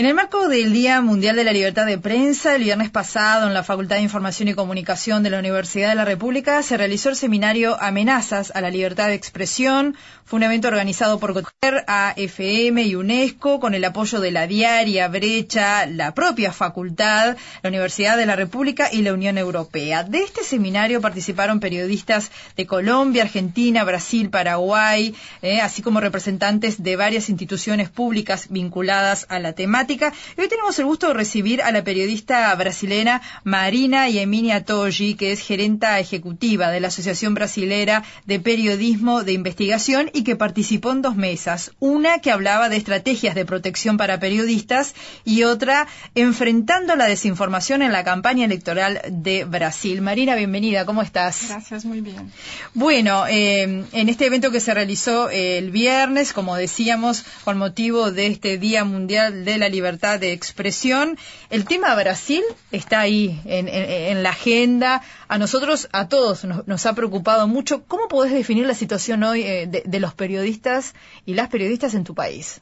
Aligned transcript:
En 0.00 0.06
el 0.06 0.14
marco 0.14 0.48
del 0.48 0.72
Día 0.72 1.02
Mundial 1.02 1.36
de 1.36 1.44
la 1.44 1.52
Libertad 1.52 1.84
de 1.84 1.98
Prensa, 1.98 2.56
el 2.56 2.62
viernes 2.62 2.88
pasado 2.88 3.46
en 3.46 3.52
la 3.52 3.62
Facultad 3.62 3.96
de 3.96 4.02
Información 4.02 4.48
y 4.48 4.54
Comunicación 4.54 5.22
de 5.22 5.28
la 5.28 5.38
Universidad 5.38 5.90
de 5.90 5.94
la 5.94 6.06
República 6.06 6.62
se 6.62 6.78
realizó 6.78 7.10
el 7.10 7.16
seminario 7.16 7.76
Amenazas 7.78 8.50
a 8.54 8.62
la 8.62 8.70
Libertad 8.70 9.08
de 9.08 9.14
Expresión. 9.14 9.98
Fue 10.24 10.38
un 10.38 10.44
evento 10.44 10.68
organizado 10.68 11.18
por 11.18 11.34
COTER, 11.34 11.84
AFM 11.86 12.82
y 12.82 12.94
UNESCO 12.94 13.60
con 13.60 13.74
el 13.74 13.84
apoyo 13.84 14.20
de 14.20 14.30
la 14.30 14.46
Diaria, 14.46 15.06
Brecha, 15.08 15.84
la 15.84 16.14
propia 16.14 16.50
facultad, 16.50 17.36
la 17.62 17.68
Universidad 17.68 18.16
de 18.16 18.24
la 18.24 18.36
República 18.36 18.88
y 18.90 19.02
la 19.02 19.12
Unión 19.12 19.36
Europea. 19.36 20.02
De 20.02 20.22
este 20.22 20.44
seminario 20.44 21.02
participaron 21.02 21.60
periodistas 21.60 22.30
de 22.56 22.64
Colombia, 22.64 23.24
Argentina, 23.24 23.84
Brasil, 23.84 24.30
Paraguay, 24.30 25.14
eh, 25.42 25.60
así 25.60 25.82
como 25.82 26.00
representantes 26.00 26.82
de 26.82 26.96
varias 26.96 27.28
instituciones 27.28 27.90
públicas 27.90 28.46
vinculadas 28.48 29.26
a 29.28 29.38
la 29.40 29.52
temática 29.52 29.89
hoy 30.38 30.48
tenemos 30.48 30.78
el 30.78 30.84
gusto 30.84 31.08
de 31.08 31.14
recibir 31.14 31.62
a 31.62 31.72
la 31.72 31.82
periodista 31.82 32.54
brasileña 32.54 33.22
Marina 33.42 34.08
Yeminia 34.08 34.64
Toji, 34.64 35.14
que 35.14 35.32
es 35.32 35.40
gerenta 35.40 35.98
ejecutiva 35.98 36.70
de 36.70 36.78
la 36.78 36.88
Asociación 36.88 37.34
Brasilera 37.34 38.04
de 38.24 38.38
Periodismo 38.38 39.24
de 39.24 39.32
Investigación 39.32 40.10
y 40.12 40.22
que 40.22 40.36
participó 40.36 40.92
en 40.92 41.02
dos 41.02 41.16
mesas. 41.16 41.72
Una 41.80 42.20
que 42.20 42.30
hablaba 42.30 42.68
de 42.68 42.76
estrategias 42.76 43.34
de 43.34 43.44
protección 43.44 43.96
para 43.96 44.20
periodistas 44.20 44.94
y 45.24 45.42
otra 45.42 45.88
enfrentando 46.14 46.94
la 46.94 47.06
desinformación 47.06 47.82
en 47.82 47.90
la 47.90 48.04
campaña 48.04 48.44
electoral 48.44 49.00
de 49.08 49.44
Brasil. 49.44 50.02
Marina, 50.02 50.36
bienvenida, 50.36 50.84
¿cómo 50.84 51.02
estás? 51.02 51.48
Gracias, 51.48 51.84
muy 51.84 52.00
bien. 52.00 52.30
Bueno, 52.74 53.26
eh, 53.28 53.84
en 53.92 54.08
este 54.08 54.26
evento 54.26 54.52
que 54.52 54.60
se 54.60 54.72
realizó 54.72 55.30
el 55.30 55.70
viernes, 55.70 56.32
como 56.32 56.54
decíamos, 56.54 57.24
con 57.44 57.58
motivo 57.58 58.12
de 58.12 58.28
este 58.28 58.58
Día 58.58 58.84
Mundial 58.84 59.44
de 59.44 59.58
la 59.58 59.68
Libertad, 59.68 59.79
libertad 59.80 60.20
de 60.20 60.32
expresión. 60.32 61.16
El 61.48 61.64
tema 61.64 61.94
Brasil 61.94 62.42
está 62.70 63.00
ahí 63.00 63.40
en, 63.46 64.22
la 64.22 64.30
agenda. 64.30 65.02
A 65.26 65.38
nosotros, 65.38 65.88
a 65.92 66.08
todos, 66.08 66.44
nos, 66.44 66.86
ha 66.86 66.92
preocupado 66.92 67.48
mucho. 67.48 67.84
¿Cómo 67.84 68.08
podés 68.08 68.32
definir 68.32 68.66
la 68.66 68.74
situación 68.74 69.22
hoy 69.22 69.42
eh, 69.42 69.66
de, 69.66 70.00
los 70.00 70.12
periodistas 70.12 70.94
y 71.24 71.34
las 71.34 71.48
periodistas 71.48 71.94
en 71.94 72.04
tu 72.04 72.14
país? 72.14 72.60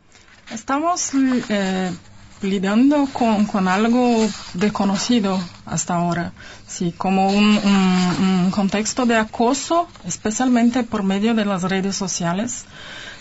Estamos 0.51 1.11
eh, 1.49 1.91
lidiando 2.43 3.09
con, 3.13 3.69
algo 3.69 4.29
desconocido 4.55 5.41
hasta 5.67 5.97
ahora, 5.97 6.33
sí, 6.67 6.95
como 6.97 7.31
un, 7.31 8.51
contexto 8.51 9.07
de 9.07 9.17
acoso, 9.17 9.89
especialmente 10.05 10.83
por 10.83 11.03
medio 11.03 11.35
de 11.35 11.45
las 11.45 11.63
redes 11.63 11.97
sociales 11.97 12.65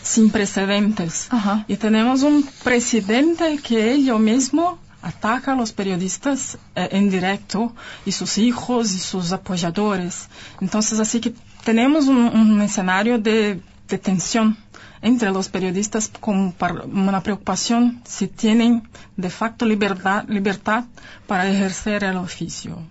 sin 0.01 0.29
precedentes. 0.29 1.29
Y 1.67 1.75
tenemos 1.77 2.23
un 2.23 2.47
presidente 2.63 3.57
que 3.57 3.91
ello 3.93 4.19
mismo 4.19 4.79
ataca 5.01 5.53
a 5.53 5.55
los 5.55 5.71
periodistas 5.71 6.57
eh, 6.75 6.89
en 6.91 7.09
directo 7.09 7.73
y 8.05 8.11
sus 8.11 8.37
hijos 8.37 8.93
y 8.93 8.99
sus 8.99 9.31
apoyadores. 9.31 10.27
Entonces, 10.59 10.99
así 10.99 11.19
que 11.19 11.33
tenemos 11.63 12.07
un, 12.07 12.61
escenario 12.61 13.19
de, 13.19 13.61
de 13.87 13.97
tensión 13.97 14.57
entre 15.01 15.31
los 15.31 15.49
periodistas 15.49 16.11
con 16.19 16.53
una 16.93 17.21
preocupación 17.21 18.01
si 18.05 18.27
tienen 18.27 18.87
de 19.15 19.29
facto 19.29 19.65
libertad, 19.65 20.25
libertad 20.27 20.85
para 21.27 21.49
ejercer 21.49 22.03
el 22.03 22.17
oficio. 22.17 22.81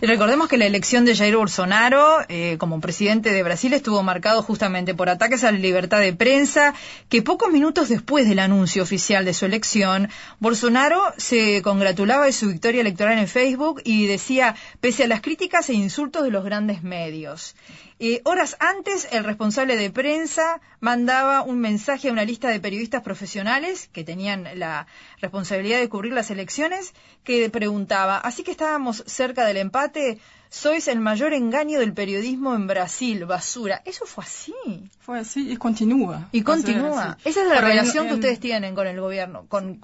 Recordemos 0.00 0.48
que 0.48 0.58
la 0.58 0.66
elección 0.66 1.04
de 1.04 1.16
Jair 1.16 1.36
Bolsonaro 1.36 2.18
eh, 2.28 2.56
como 2.58 2.80
presidente 2.80 3.32
de 3.32 3.42
Brasil 3.42 3.72
estuvo 3.72 4.02
marcado 4.02 4.42
justamente 4.42 4.94
por 4.94 5.08
ataques 5.08 5.42
a 5.44 5.52
la 5.52 5.58
libertad 5.58 6.00
de 6.00 6.12
prensa, 6.12 6.74
que 7.08 7.22
pocos 7.22 7.50
minutos 7.50 7.88
después 7.88 8.28
del 8.28 8.38
anuncio 8.38 8.82
oficial 8.82 9.24
de 9.24 9.34
su 9.34 9.46
elección, 9.46 10.10
Bolsonaro 10.38 11.02
se 11.16 11.62
congratulaba 11.62 12.26
de 12.26 12.32
su 12.32 12.48
victoria 12.48 12.82
electoral 12.82 13.18
en 13.18 13.28
Facebook 13.28 13.80
y 13.84 14.06
decía, 14.06 14.54
pese 14.80 15.04
a 15.04 15.08
las 15.08 15.22
críticas 15.22 15.68
e 15.70 15.74
insultos 15.74 16.22
de 16.22 16.30
los 16.30 16.44
grandes 16.44 16.82
medios. 16.82 17.56
Eh, 18.00 18.20
horas 18.24 18.56
antes, 18.58 19.06
el 19.12 19.22
responsable 19.22 19.76
de 19.76 19.88
prensa 19.88 20.60
mandaba 20.80 21.42
un 21.42 21.60
mensaje 21.60 22.08
a 22.08 22.12
una 22.12 22.24
lista 22.24 22.48
de 22.48 22.58
periodistas 22.58 23.02
profesionales 23.02 23.88
que 23.92 24.02
tenían 24.02 24.48
la 24.56 24.88
responsabilidad 25.20 25.78
de 25.78 25.88
cubrir 25.88 26.12
las 26.12 26.30
elecciones, 26.30 26.92
que 27.22 27.48
preguntaba, 27.54 28.18
así 28.18 28.42
que 28.42 28.50
estábamos 28.50 29.04
cerca 29.06 29.46
del 29.46 29.58
empate, 29.58 30.18
sois 30.50 30.88
el 30.88 30.98
mayor 30.98 31.32
engaño 31.32 31.78
del 31.78 31.92
periodismo 31.92 32.54
en 32.54 32.66
Brasil, 32.66 33.24
basura. 33.24 33.80
¿Eso 33.84 34.06
fue 34.06 34.24
así? 34.24 34.54
Fue 34.98 35.20
así 35.20 35.52
y 35.52 35.56
continúa. 35.56 36.28
Y 36.32 36.42
continúa. 36.42 37.16
Esa 37.24 37.42
es 37.42 37.48
la 37.48 37.60
relación 37.60 38.08
que 38.08 38.14
ustedes 38.14 38.40
tienen 38.40 38.74
con 38.74 38.88
el 38.88 39.00
gobierno, 39.00 39.46
con, 39.48 39.78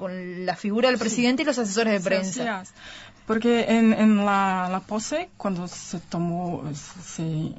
la 0.44 0.56
figura 0.56 0.88
del 0.90 0.98
presidente 0.98 1.42
y 1.42 1.46
los 1.46 1.58
asesores 1.58 1.92
de 1.92 2.00
prensa. 2.00 2.64
Porque 3.26 3.66
en, 3.68 4.16
la, 4.16 4.68
la, 4.70 4.80
pose, 4.80 5.30
cuando 5.36 5.68
se 5.68 6.00
tomó, 6.00 6.64
se 6.74 7.54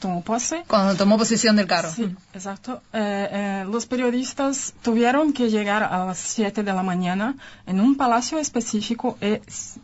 tomó 0.00 0.22
pose. 0.22 0.64
Cuando 0.66 0.96
tomó 0.96 1.16
posesión 1.16 1.54
del 1.54 1.66
carro. 1.66 1.90
Sí, 1.90 2.16
exacto. 2.34 2.82
Eh, 2.92 3.28
eh, 3.30 3.64
los 3.70 3.86
periodistas 3.86 4.74
tuvieron 4.82 5.32
que 5.32 5.48
llegar 5.50 5.84
a 5.84 6.04
las 6.06 6.18
7 6.18 6.64
de 6.64 6.72
la 6.72 6.82
mañana 6.82 7.36
en 7.66 7.80
un 7.80 7.96
palacio 7.96 8.38
específico 8.38 9.16
y 9.20 9.38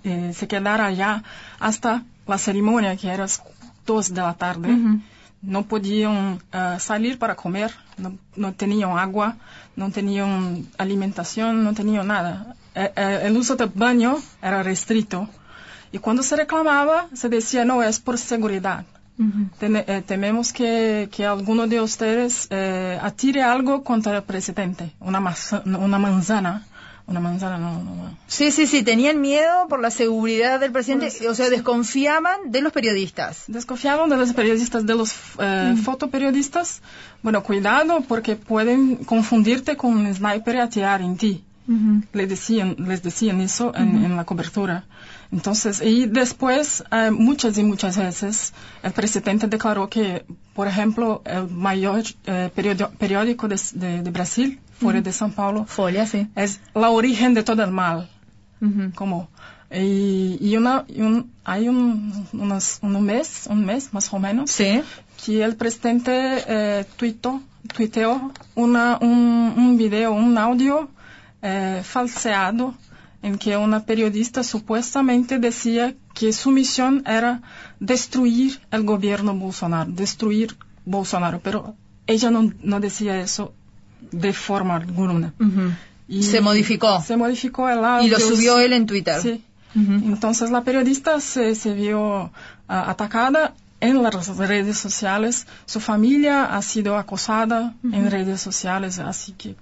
eh, 0.05 0.32
se 0.34 0.49
quedar 0.49 0.81
allá 0.81 1.22
hasta 1.60 2.03
la 2.26 2.38
ceremonia, 2.38 2.97
que 2.97 3.06
era 3.06 3.19
las 3.19 3.43
2 3.87 4.15
de 4.15 4.21
la 4.21 4.34
tarde. 4.34 4.69
No 5.43 5.62
podían 5.65 6.41
salir 6.81 7.19
para 7.19 7.37
comer, 7.37 7.71
no, 7.99 8.19
no, 8.34 8.53
tenían 8.55 8.99
agua, 8.99 9.37
no 9.76 9.91
tenían 9.91 10.66
alimentación, 10.78 11.62
no 11.62 11.72
tenían 11.72 12.09
nada. 12.09 12.56
el 12.75 13.37
uso 13.37 13.55
del 13.55 13.71
baño 13.72 14.16
era 14.43 14.62
restrito. 14.62 15.28
Y 15.93 15.99
cuando 15.99 16.22
se 16.22 16.34
reclamaba, 16.37 17.06
se 17.15 17.28
decía, 17.28 17.65
no, 17.65 17.82
es 17.82 18.00
por 18.00 18.19
seguridad. 18.19 18.84
Eh, 19.19 20.03
tememos 20.06 20.53
que, 20.53 21.09
que, 21.10 21.25
alguno 21.25 21.66
de 21.66 21.81
ustedes 21.81 22.49
eh, 22.50 22.99
atire 23.00 23.43
algo 23.43 23.82
contra 23.82 24.16
el 24.19 24.22
presidente, 24.22 24.93
una, 25.00 25.21
una 25.65 25.99
manzana. 25.99 26.66
Una 27.09 27.21
manzana, 27.21 27.56
no, 27.56 27.84
no, 27.84 28.19
Sí, 28.26 28.50
sí, 28.50 28.66
sí, 28.66 28.82
tenían 28.82 29.21
miedo 29.21 29.69
por 29.69 29.81
la 29.81 29.93
seguridad 29.93 30.59
del 30.59 30.72
presidente, 30.72 31.28
o 31.28 31.37
sea, 31.37 31.50
desconfiaban 31.50 32.50
de 32.50 32.62
los 32.62 32.72
periodistas. 32.72 33.44
Desconfiaban 33.47 34.10
de 34.10 34.16
los 34.16 34.32
periodistas, 34.32 34.84
de 34.84 34.94
los 34.97 35.15
eh, 35.38 35.76
fotoperiodistas. 35.84 36.82
Bueno, 37.22 37.44
cuidado 37.44 38.00
porque 38.00 38.34
pueden 38.34 38.97
confundirte 38.97 39.76
con 39.76 39.97
un 39.97 40.12
sniper 40.12 40.56
y 40.56 40.59
atirar 40.59 41.00
en 41.00 41.16
ti. 41.16 41.44
les, 42.12 42.28
decían, 42.28 42.75
les 42.76 43.05
decían 43.05 43.41
eso 43.41 43.72
en, 43.76 44.05
en 44.05 44.16
la 44.16 44.25
cobertura. 44.25 44.84
Entonces, 45.32 45.82
y 45.82 46.06
después, 46.06 46.84
eh, 46.91 47.10
muchas 47.10 47.59
y 47.59 47.62
muchas 47.62 47.97
veces, 47.97 48.53
el 48.82 48.92
presidente 48.92 49.47
declaró 49.48 49.88
que, 49.88 50.25
por 50.54 50.69
ejemplo, 50.69 51.22
el 51.25 51.48
mayor 51.48 52.03
eh, 52.26 52.50
periódico 52.98 53.48
de, 53.48 54.10
Brasil, 54.10 54.60
Folha 54.81 55.00
de 55.00 55.10
São 55.10 55.32
Paulo, 55.32 55.64
Folha, 55.66 56.06
sí. 56.06 56.28
es 56.34 56.60
la 56.75 56.91
origen 56.91 57.34
de 57.34 57.42
todo 57.42 57.62
el 57.64 57.70
mal. 57.70 58.09
Como, 58.94 59.28
y, 59.70 60.56
una, 60.56 60.84
un, 60.88 61.31
hay 61.44 61.69
un, 61.69 62.26
un 62.32 63.04
mes, 63.04 63.47
un 63.50 63.64
mes 63.66 63.93
más 63.93 64.12
o 64.12 64.19
menos, 64.19 64.50
sí. 64.50 64.82
que 65.25 65.43
el 65.43 65.56
presidente 65.56 66.10
eh, 66.47 66.84
tuitó, 66.97 67.43
tuiteó 67.75 68.32
una, 68.54 68.98
un, 69.00 69.54
un 69.56 69.76
video, 69.76 70.12
un 70.12 70.38
audio 70.38 70.88
eh, 71.43 71.82
falseado 71.84 72.75
en 73.26 73.38
que 73.38 73.56
una 73.56 73.84
periodista 73.84 74.44
supuestamente 74.44 75.40
decía 75.40 75.94
que 76.14 76.32
su 76.32 76.52
misión 76.52 77.02
era 77.06 77.43
destruir 77.81 78.61
el 78.70 78.84
gobierno 78.84 79.34
Bolsonaro, 79.34 79.90
destruir 79.90 80.56
Bolsonaro, 80.84 81.40
pero 81.43 81.75
ella 82.06 82.31
no, 82.31 82.52
no 82.62 82.78
decía 82.78 83.19
eso 83.20 83.52
de 84.12 84.32
forma 84.32 84.76
alguna. 84.76 85.34
y 86.06 86.23
se 86.23 86.40
modificó. 86.40 87.02
Se 87.02 87.17
modificó 87.17 87.69
el 87.69 87.84
audio. 87.84 88.06
Y 88.06 88.11
lo 88.11 88.20
subió 88.20 88.61
él 88.61 88.73
en 88.73 88.87
Twitter. 88.87 89.20
Sí. 89.20 89.43
Entonces 89.75 90.50
la 90.52 90.62
periodista 90.62 91.20
se, 91.20 91.56
se 91.56 91.75
vio 91.75 92.31
ah, 92.69 92.90
atacada 92.90 93.55
en 93.81 94.02
las 94.02 94.37
redes 94.37 94.78
sociales. 94.78 95.46
Su 95.67 95.81
familia 95.81 96.44
ha 96.44 96.62
sido 96.62 96.96
acosada 96.96 97.75
en 97.84 98.11
redes 98.11 98.40
sociales, 98.40 98.99
así 98.99 99.32
que... 99.32 99.55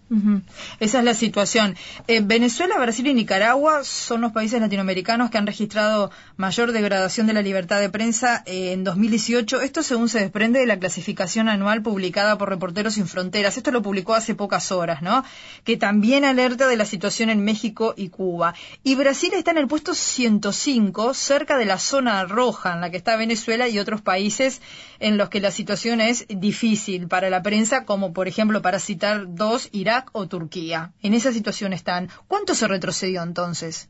Esa 0.81 0.99
es 0.99 1.05
la 1.05 1.15
situación. 1.15 1.77
Eh, 2.07 2.21
Venezuela, 2.23 2.79
Brasil 2.79 3.07
y 3.07 3.15
Nicaragua 3.15 3.83
son 3.85 4.21
los 4.21 4.33
países 4.33 4.61
latinoamericanos 4.61 5.31
que 5.31 5.39
han 5.39 5.47
registrado 5.47 6.11
mayor 6.37 6.73
degradación 6.73 7.27
de 7.27 7.33
la 7.33 7.43
libertad 7.43 7.81
de 7.81 7.91
prensa 7.91 8.43
eh, 8.47 8.73
en 8.73 8.85
2018. 8.85 9.61
Esto 9.61 9.83
según 9.83 10.09
se 10.09 10.21
desprende 10.21 10.61
de 10.61 10.67
la 10.67 10.79
clasificación 10.79 11.49
anual 11.49 11.83
publicada 11.83 12.39
por 12.39 12.49
Reporteros 12.49 12.95
Sin 12.95 13.09
Fronteras. 13.09 13.57
Esto 13.57 13.73
lo 13.73 13.83
publicó 13.83 14.15
hace 14.15 14.35
pocas 14.35 14.71
horas, 14.71 15.03
¿no? 15.03 15.25
Que 15.65 15.77
también 15.77 16.25
alerta 16.25 16.69
de 16.69 16.77
la 16.77 16.85
situación 16.85 17.31
en 17.31 17.45
México 17.45 17.95
y 17.97 18.09
Cuba. 18.09 18.55
Y 18.83 18.95
Brasil 18.95 19.33
está 19.35 19.51
en 19.51 19.59
el 19.59 19.69
puesto 19.69 19.95
105, 19.95 21.15
cerca 21.15 21.59
de 21.59 21.65
la 21.65 21.79
zona 21.79 22.25
roja 22.25 22.75
en 22.75 22.81
la 22.81 22.91
que 22.91 22.97
está 22.97 23.17
Venezuela 23.17 23.69
y 23.69 23.79
otros 23.79 24.03
países 24.05 24.61
en 25.01 25.17
los 25.17 25.29
que 25.29 25.41
la 25.41 25.51
situación 25.51 26.01
es 26.01 26.27
difícil 26.29 27.09
para 27.09 27.31
la 27.31 27.43
prensa, 27.43 27.85
como 27.85 28.13
por 28.13 28.29
ejemplo, 28.29 28.63
para 28.63 28.79
citar 28.79 29.35
dos, 29.35 29.69
Irak 29.73 30.11
o 30.13 30.29
Turquía. 30.29 30.93
En 31.03 31.15
esa 31.15 31.33
situación 31.33 31.73
están. 31.73 32.11
¿Cuánto 32.29 32.55
se 32.55 32.69
retrocedió 32.69 33.23
entonces? 33.23 33.89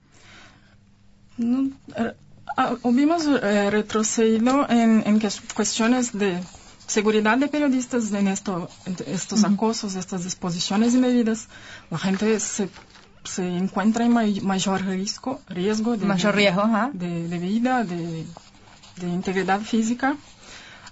No, 1.37 1.71
eh, 1.97 2.15
ah, 2.57 2.75
hubimos 2.83 3.27
eh, 3.27 3.71
retrocedido 3.71 4.67
en, 4.69 5.21
cuestiones 5.55 6.17
de 6.17 6.41
seguridad 6.87 7.39
de 7.39 7.49
periodistas 7.49 8.13
en, 8.13 8.29
esto, 8.29 8.69
estos 9.07 9.45
acosos, 9.45 9.97
estas 9.97 10.25
disposiciones 10.25 10.95
indebidas. 10.95 11.49
La 11.91 11.99
gente 11.99 12.39
se, 12.41 12.69
se 13.25 13.47
encuentra 13.57 14.05
en 14.05 14.13
mayor 14.13 14.85
riesgo, 14.85 15.41
riesgo 15.49 15.97
de, 15.97 16.07
mayor 16.07 16.35
riesgo, 16.35 16.63
de, 16.93 17.29
de, 17.29 17.39
vida, 17.39 17.85
de, 17.85 18.27
de 18.96 19.08
integridad 19.08 19.61
física 19.61 20.17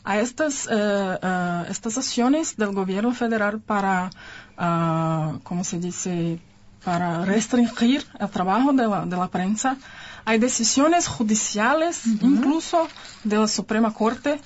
a 0.05 0.19
estas, 0.19 0.67
eh, 0.67 0.71
eh, 0.71 1.65
estas 1.71 1.99
acciones 1.99 2.57
del 2.57 2.73
gobierno 2.73 3.13
federal 3.13 3.61
para, 3.61 4.11
uh, 4.59 5.39
¿cómo 5.43 5.63
se 5.65 5.79
dice?, 5.79 6.41
para 6.85 7.25
restringir 7.25 8.05
el 8.19 8.29
trabajo 8.29 8.73
de 8.73 8.89
la, 8.89 9.07
de 9.07 9.17
la 9.17 9.29
prensa. 9.29 9.77
Hay 10.25 10.39
decisiones 10.39 11.07
judiciales, 11.07 12.07
incluso 12.21 12.89
de 13.23 13.39
la 13.39 13.47
Suprema 13.47 13.93
Corte, 13.93 14.41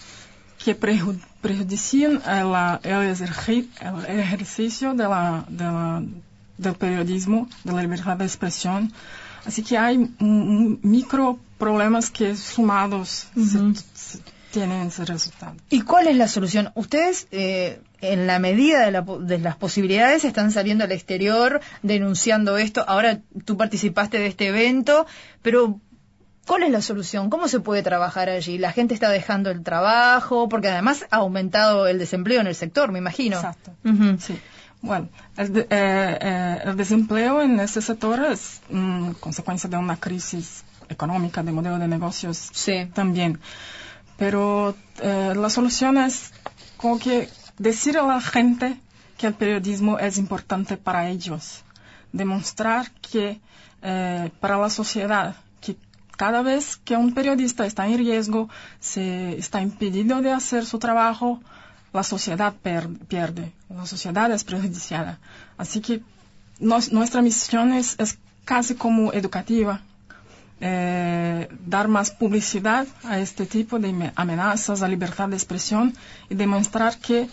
que 0.62 0.74
prejudician 0.74 2.20
el, 2.26 2.80
el, 2.82 4.20
ejercicio 4.20 4.94
de 4.94 5.04
la, 5.04 5.44
de 5.48 5.64
la, 5.64 6.02
del 6.58 6.74
periodismo, 6.74 7.48
de 7.64 7.72
la 7.72 7.82
libertad 7.82 8.16
de 8.16 8.24
expresión. 8.24 8.92
Así 9.46 9.62
que 9.62 9.78
hay 9.78 9.98
micro 10.18 11.38
problemas 11.58 12.10
que 12.10 12.36
sumados 12.36 13.28
se, 13.34 14.18
tienen 14.50 14.88
ese 14.88 15.04
resultado. 15.04 15.54
¿Y 15.70 15.82
cuál 15.82 16.08
es 16.08 16.16
la 16.16 16.28
solución? 16.28 16.72
Ustedes, 16.74 17.28
eh, 17.30 17.80
en 18.00 18.26
la 18.26 18.38
medida 18.38 18.90
de, 18.90 19.38
las 19.38 19.56
posibilidades, 19.56 20.24
están 20.24 20.50
saliendo 20.50 20.84
al 20.84 20.92
exterior 20.92 21.60
denunciando 21.82 22.56
esto. 22.56 22.84
Ahora 22.86 23.20
tú 23.44 23.56
participaste 23.56 24.18
de 24.18 24.26
este 24.26 24.48
evento, 24.48 25.06
pero 25.42 25.80
¿Cuál 26.46 26.62
es 26.62 26.70
la 26.70 26.80
solución? 26.80 27.28
¿Cómo 27.28 27.48
se 27.48 27.58
puede 27.58 27.82
trabajar 27.82 28.30
allí? 28.30 28.56
La 28.56 28.70
gente 28.70 28.94
está 28.94 29.10
dejando 29.10 29.50
el 29.50 29.64
trabajo, 29.64 30.48
porque 30.48 30.68
además 30.68 31.04
ha 31.10 31.16
aumentado 31.16 31.88
el 31.88 31.98
desempleo 31.98 32.40
en 32.40 32.46
el 32.46 32.54
sector, 32.54 32.92
me 32.92 33.00
imagino. 33.00 33.34
Exacto. 33.34 33.72
Sí. 34.20 34.38
Bueno, 34.82 35.08
el, 35.36 35.56
eh, 35.56 35.66
eh, 35.70 36.58
el, 36.64 36.76
desempleo 36.76 37.42
en 37.42 37.58
ese 37.60 37.80
sector 37.82 38.24
es 38.24 38.60
mm, 38.70 39.12
consecuencia 39.12 39.68
de 39.68 39.76
una 39.76 39.96
crisis 39.96 40.64
económica, 40.88 41.42
de 41.42 41.52
modelo 41.52 41.78
de 41.78 41.88
negocios 41.88 42.50
sí. 42.52 42.86
también. 42.94 43.40
Pero 44.16 44.74
eh, 45.02 45.34
la 45.36 45.50
solución 45.50 45.98
es 45.98 46.32
como 46.76 46.98
que 46.98 47.28
decir 47.58 47.98
a 47.98 48.02
la 48.02 48.20
gente 48.20 48.80
que 49.16 49.26
el 49.26 49.34
periodismo 49.34 49.98
es 49.98 50.18
importante 50.18 50.76
para 50.76 51.08
ellos, 51.08 51.64
demostrar 52.12 52.90
que 52.92 53.40
eh, 53.82 54.30
para 54.40 54.58
la 54.58 54.70
sociedad, 54.70 55.36
que 55.60 55.76
cada 56.16 56.42
vez 56.42 56.76
que 56.76 56.96
un 56.96 57.14
periodista 57.14 57.66
está 57.66 57.86
en 57.86 57.98
riesgo, 57.98 58.48
se 58.80 59.38
está 59.38 59.60
impedido 59.60 60.22
de 60.22 60.32
hacer 60.32 60.64
su 60.64 60.78
trabajo, 60.78 61.40
la 61.96 62.02
sociedad 62.02 62.54
pierde, 63.08 63.52
la 63.68 63.86
sociedad 63.86 64.30
es 64.30 64.44
prejudiciada. 64.44 65.18
Así 65.56 65.80
que 65.80 66.02
nuestra 66.60 67.22
misión 67.22 67.72
es 67.72 68.18
casi 68.44 68.74
como 68.74 69.12
educativa, 69.12 69.80
eh, 70.60 71.48
dar 71.66 71.86
más 71.88 72.10
publicidad 72.10 72.86
a 73.04 73.18
este 73.18 73.44
tipo 73.44 73.78
de 73.78 74.12
amenazas 74.14 74.82
a 74.82 74.88
libertad 74.88 75.28
de 75.28 75.36
expresión 75.36 75.94
y 76.30 76.34
demostrar 76.34 76.98
que 76.98 77.28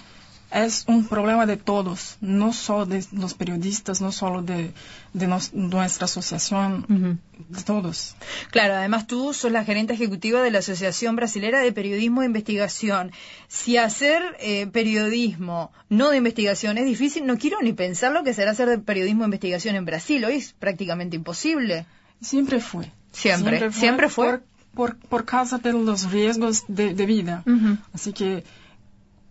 es 0.53 0.85
un 0.87 1.07
problema 1.07 1.45
de 1.45 1.57
todos, 1.57 2.17
no 2.21 2.53
solo 2.53 2.85
de 2.85 3.03
los 3.11 3.33
periodistas, 3.33 4.01
no 4.01 4.11
solo 4.11 4.43
de, 4.43 4.71
nuestra 5.53 6.05
asociación, 6.05 7.19
de 7.49 7.63
todos. 7.63 8.15
Claro, 8.51 8.75
además 8.75 9.07
tú 9.07 9.33
sos 9.33 9.51
la 9.51 9.63
gerente 9.63 9.93
ejecutiva 9.93 10.41
de 10.41 10.51
la 10.51 10.59
Asociación 10.59 11.15
Brasilera 11.15 11.59
de 11.61 11.71
Periodismo 11.71 12.21
e 12.21 12.27
Investigación. 12.27 13.11
Si 13.47 13.77
hacer 13.77 14.21
eh, 14.39 14.67
periodismo 14.67 15.71
no 15.89 16.11
de 16.11 16.17
investigación 16.17 16.77
es 16.77 16.85
difícil, 16.85 17.25
no 17.25 17.37
quiero 17.37 17.61
ni 17.61 17.73
pensar 17.73 18.11
lo 18.11 18.23
que 18.23 18.33
será 18.33 18.51
hacer 18.51 18.81
periodismo 18.83 19.21
de 19.21 19.27
investigación 19.27 19.75
en 19.75 19.85
Brasil. 19.85 20.23
Hoy 20.23 20.35
es 20.35 20.53
prácticamente 20.53 21.15
imposible. 21.15 21.87
Siempre 22.21 22.59
fue. 22.59 22.91
Siempre, 23.11 23.71
siempre 23.71 24.09
fue. 24.09 24.41
Por, 24.73 24.97
por, 24.97 25.25
causa 25.25 25.59
de 25.59 25.71
los 25.71 26.11
riesgos 26.11 26.63
de, 26.67 26.93
vida. 27.05 27.43
Así 27.93 28.11
que 28.11 28.43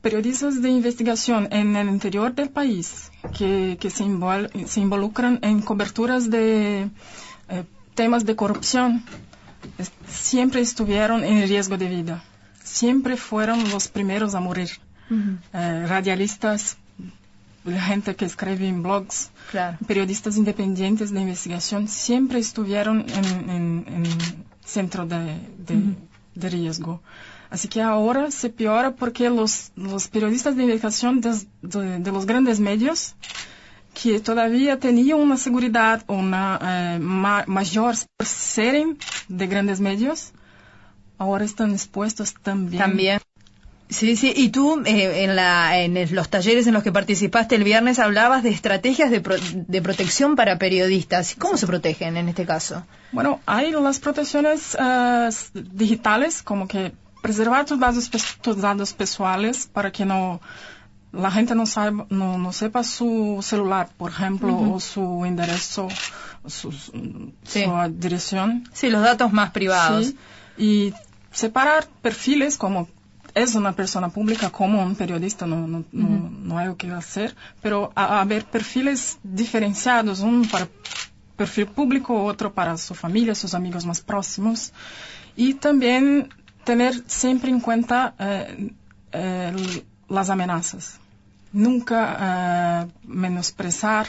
periodistas 0.02 0.60
de 0.60 0.68
investigación 0.68 1.48
en 1.52 1.76
el 1.76 1.88
interior 1.88 2.34
del 2.34 2.50
país 2.50 3.10
que, 3.38 3.78
que 3.80 3.88
se, 3.90 4.04
se, 4.66 4.80
involucran 4.80 5.38
en 5.42 5.62
coberturas 5.62 6.28
de 6.30 6.90
eh, 7.48 7.64
temas 7.94 8.24
de 8.26 8.36
corrupción 8.36 9.04
siempre 10.08 10.60
estuvieron 10.60 11.24
en 11.24 11.46
riesgo 11.48 11.76
de 11.76 11.88
vida. 11.88 12.24
Siempre 12.62 13.16
fueron 13.16 13.70
los 13.70 13.88
primeros 13.88 14.34
a 14.34 14.40
morir. 14.40 14.70
Eh, 15.52 15.86
radialistas, 15.86 16.78
gente 17.66 18.16
que 18.16 18.24
escribe 18.24 18.66
en 18.66 18.82
blogs, 18.82 19.30
periodistas 19.86 20.36
independientes 20.36 21.12
de 21.12 21.20
investigación, 21.20 21.86
siempre 21.86 22.38
estuvieron 22.38 23.04
en, 23.08 23.84
en, 23.88 24.04
centro 24.64 25.04
de, 25.06 25.38
de, 26.34 26.48
riesgo. 26.48 27.02
Así 27.52 27.68
que 27.68 27.82
ahora 27.82 28.30
se 28.30 28.48
peora 28.48 28.92
porque 28.92 29.28
los, 29.28 29.72
los 29.76 30.08
periodistas 30.08 30.56
de 30.56 30.62
investigación 30.62 31.20
de, 31.20 32.10
los 32.10 32.24
grandes 32.24 32.60
medios, 32.60 33.14
que 33.92 34.20
todavía 34.20 34.78
tenían 34.78 35.20
una 35.20 35.36
seguridad, 35.36 36.02
una 36.08 36.58
eh, 36.62 36.98
mayor 36.98 37.94
por 38.16 38.26
ser 38.26 38.86
de 39.28 39.46
grandes 39.48 39.80
medios, 39.80 40.32
ahora 41.18 41.44
están 41.44 41.72
expuestos 41.72 42.32
también. 42.42 42.82
También. 42.82 43.20
Sí, 43.90 44.16
sí, 44.16 44.32
y 44.34 44.48
tú 44.48 44.82
eh, 44.86 45.24
en, 45.24 45.36
la, 45.36 45.78
en 45.78 46.14
los 46.14 46.30
talleres 46.30 46.66
en 46.66 46.72
los 46.72 46.82
que 46.82 46.90
participaste 46.90 47.56
el 47.56 47.64
viernes 47.64 47.98
hablabas 47.98 48.42
de 48.42 48.48
estrategias 48.48 49.10
de, 49.10 49.20
de 49.20 49.82
protección 49.82 50.36
para 50.36 50.56
periodistas. 50.56 51.36
¿Cómo 51.38 51.58
se 51.58 51.66
protegen 51.66 52.16
en 52.16 52.30
este 52.30 52.46
caso? 52.46 52.86
Bueno, 53.12 53.40
hay 53.44 53.72
las 53.72 53.98
protecciones 53.98 54.74
uh, 54.80 55.30
digitales, 55.74 56.42
como 56.42 56.66
que 56.66 56.92
preservar 57.22 57.64
tus 57.64 57.78
datos, 57.78 58.10
tus 58.42 58.60
datos 58.60 58.92
personales 58.92 59.66
para 59.72 59.90
que 59.90 60.04
no 60.04 60.40
la 61.12 61.30
gente 61.30 61.54
no, 61.54 61.66
sabe, 61.66 62.06
no, 62.08 62.38
no 62.38 62.52
sepa 62.52 62.82
su 62.82 63.38
celular, 63.42 63.90
por 63.96 64.10
ejemplo, 64.10 64.54
uh 64.54 64.66
-huh. 64.66 64.74
o 64.76 64.80
su 64.80 65.24
enderezo, 65.26 65.88
su, 66.46 66.72
sí. 66.72 67.64
su 67.64 67.70
dirección. 67.90 68.64
Sí, 68.72 68.88
los 68.88 69.02
datos 69.02 69.30
más 69.32 69.50
privados. 69.50 70.06
Sí, 70.06 70.16
y 70.56 70.94
separar 71.30 71.86
perfiles 72.00 72.56
como 72.56 72.88
es 73.34 73.54
una 73.54 73.72
persona 73.72 74.08
pública 74.08 74.50
como 74.50 74.82
un 74.82 74.94
periodista, 74.94 75.46
no, 75.46 75.66
no, 75.66 75.84
no, 75.92 76.30
no 76.30 76.58
hay 76.58 76.74
que 76.76 76.90
hacer, 76.90 77.34
pero 77.62 77.92
haber 77.94 78.44
perfiles 78.44 79.18
diferenciados, 79.22 80.20
un 80.20 80.46
para 80.48 80.68
perfil 81.36 81.66
público, 81.66 82.24
otro 82.24 82.52
para 82.52 82.76
su 82.76 82.94
familia, 82.94 83.34
sus 83.34 83.54
amigos 83.54 83.86
más 83.86 84.00
próximos, 84.00 84.72
y 85.34 85.54
también 85.54 86.28
tener 86.64 86.94
siempre 87.06 87.50
en 87.50 87.60
cuenta 87.60 88.14
eh, 88.18 88.72
eh, 89.12 89.84
las 90.08 90.30
amenazas. 90.30 90.98
Nunca 91.52 92.16
eh, 92.20 92.92
menosprezar 93.04 94.06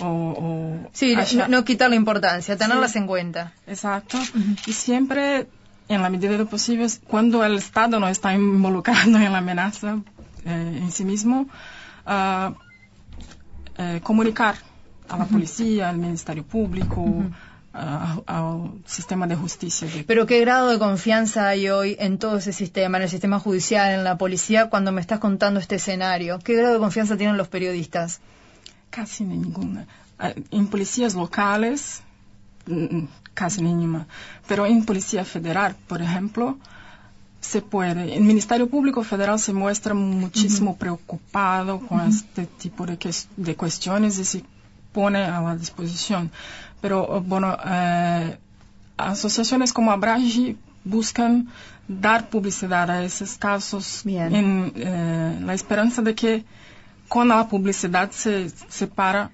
o, 0.00 0.06
o 0.06 0.90
sí, 0.92 1.16
no, 1.36 1.48
no, 1.48 1.64
quitar 1.64 1.88
la 1.90 1.96
importancia, 1.96 2.56
tenerlas 2.56 2.92
sí, 2.92 2.98
en 2.98 3.06
cuenta. 3.06 3.52
Exacto. 3.66 4.18
Uh 4.18 4.38
-huh. 4.38 4.68
Y 4.68 4.72
siempre 4.72 5.46
en 5.88 6.02
la 6.02 6.10
medida 6.10 6.30
de 6.30 6.38
lo 6.38 6.46
posible, 6.46 6.86
cuando 7.06 7.44
el 7.44 7.56
Estado 7.56 8.00
no 8.00 8.08
está 8.08 8.34
involucrado 8.34 9.16
en 9.16 9.32
la 9.32 9.38
amenaza 9.38 9.98
eh, 10.44 10.80
en 10.82 10.90
sí 10.90 11.04
mismo, 11.04 11.46
uh, 12.06 12.52
eh, 13.78 14.00
comunicar 14.02 14.56
a 15.08 15.16
la 15.16 15.24
policía, 15.24 15.88
al 15.88 15.98
Ministerio 15.98 16.44
Público, 16.44 17.00
uh 17.00 17.22
-huh. 17.22 17.32
Al 17.76 18.70
sistema 18.86 19.26
de 19.26 19.36
justicia. 19.36 19.88
Pero 20.06 20.26
¿qué 20.26 20.40
grado 20.40 20.68
de 20.68 20.78
confianza 20.78 21.48
hay 21.48 21.68
hoy 21.68 21.96
en 21.98 22.18
todo 22.18 22.38
ese 22.38 22.52
sistema, 22.52 22.96
en 22.98 23.04
el 23.04 23.10
sistema 23.10 23.38
judicial, 23.38 23.92
en 23.92 24.04
la 24.04 24.16
policía, 24.16 24.70
cuando 24.70 24.92
me 24.92 25.00
estás 25.00 25.18
contando 25.18 25.60
este 25.60 25.76
escenario? 25.76 26.38
¿Qué 26.38 26.54
grado 26.54 26.74
de 26.74 26.80
confianza 26.80 27.16
tienen 27.16 27.36
los 27.36 27.48
periodistas? 27.48 28.20
Casi 28.90 29.24
ninguna. 29.24 29.86
En 30.50 30.68
policías 30.68 31.14
locales, 31.14 32.02
casi 33.34 33.62
ninguna. 33.62 34.06
Pero 34.48 34.66
en 34.66 34.84
Policía 34.84 35.24
Federal, 35.24 35.76
por 35.86 36.00
ejemplo, 36.00 36.56
se 37.40 37.62
puede. 37.62 38.14
El 38.16 38.24
Ministerio 38.24 38.68
Público 38.68 39.02
Federal 39.02 39.38
se 39.38 39.52
muestra 39.52 39.94
muchísimo 39.94 40.72
uh 40.72 40.74
-huh. 40.74 40.78
preocupado 40.78 41.80
con 41.80 42.00
uh 42.00 42.04
-huh. 42.04 42.08
este 42.08 42.46
tipo 42.46 42.86
de, 42.86 42.96
que, 42.96 43.10
de, 43.36 43.54
cuestiones 43.54 44.18
y 44.18 44.24
se 44.24 44.42
pone 44.92 45.22
a 45.24 45.40
la 45.40 45.56
disposición. 45.56 46.30
Pero, 46.86 47.20
bueno, 47.20 47.58
eh, 47.66 48.38
asociaciones 48.96 49.72
como 49.72 49.90
Abragi 49.90 50.56
buscan 50.84 51.48
dar 51.88 52.30
publicidad 52.30 52.88
a 52.88 53.02
esos 53.02 53.38
casos 53.38 54.02
Bien. 54.04 54.32
en 54.32 54.72
eh, 54.76 55.40
la 55.42 55.52
esperanza 55.52 56.00
de 56.00 56.14
que 56.14 56.44
con 57.08 57.26
la 57.26 57.48
publicidad 57.48 58.12
se 58.12 58.50
separa 58.68 59.32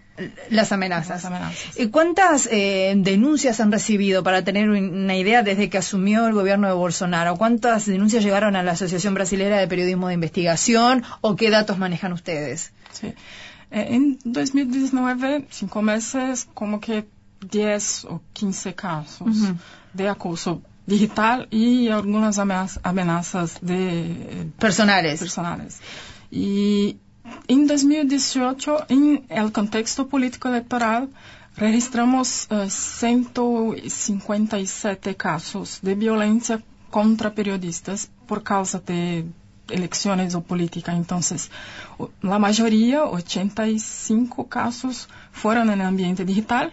las 0.49 0.73
amenazas. 0.73 1.11
Las 1.11 1.25
amenazas. 1.27 1.77
¿Cuántas 1.91 2.49
eh, 2.51 2.95
denuncias 2.97 3.61
han 3.61 3.71
recibido 3.71 4.23
para 4.23 4.43
tener 4.43 4.71
una 4.71 5.15
idea 5.15 5.43
desde 5.43 5.69
que 5.69 5.77
asumió 5.77 6.27
el 6.27 6.33
gobierno 6.33 6.69
de 6.69 6.73
Bolsonaro? 6.73 7.37
¿Cuántas 7.37 7.85
denuncias 7.85 8.25
llegaron 8.25 8.57
a 8.57 8.63
la 8.63 8.73
Asociación 8.73 9.13
Brasilera 9.13 9.59
de 9.59 9.69
Periodismo 9.69 10.09
de 10.09 10.15
Investigación 10.15 11.03
o 11.21 11.37
qué 11.37 11.51
datos 11.51 11.77
manejan 11.77 12.15
ustedes? 12.15 12.73
Sí. 12.93 13.09
Eh, 13.71 13.89
en 13.91 14.19
2019, 14.25 15.45
cinco 15.51 15.83
meses, 15.83 16.49
como 16.55 16.81
que 16.81 17.05
10 17.51 18.05
o 18.07 18.23
15 18.33 18.75
casos 18.75 19.21
uh 19.21 19.31
-huh. 19.31 19.57
de 19.93 20.09
acoso 20.09 20.63
digital 20.87 21.49
y 21.51 21.89
algunas 21.89 22.39
amenazas 22.39 23.59
de 23.61 24.49
personales. 24.59 25.21
personales. 25.21 25.81
Y 26.31 26.97
en 27.47 27.67
2018, 27.67 28.87
en 28.89 29.27
el 29.29 29.53
contexto 29.53 30.09
político 30.09 30.49
electoral, 30.49 31.11
registramos 31.57 32.49
uh, 32.51 32.69
157 32.69 35.15
casos 35.17 35.81
de 35.83 35.95
violencia 35.95 36.63
contra 36.91 37.35
periodistas 37.35 38.11
por 38.27 38.43
causa 38.43 38.81
de 38.81 39.27
elecciones 39.69 40.35
o 40.35 40.43
política. 40.43 40.95
Entonces, 40.95 41.51
la 42.21 42.39
mayoría, 42.39 43.05
85 43.05 44.49
casos, 44.49 45.09
fueron 45.31 45.71
en 45.71 45.81
el 45.81 45.87
ambiente 45.87 46.25
digital, 46.25 46.73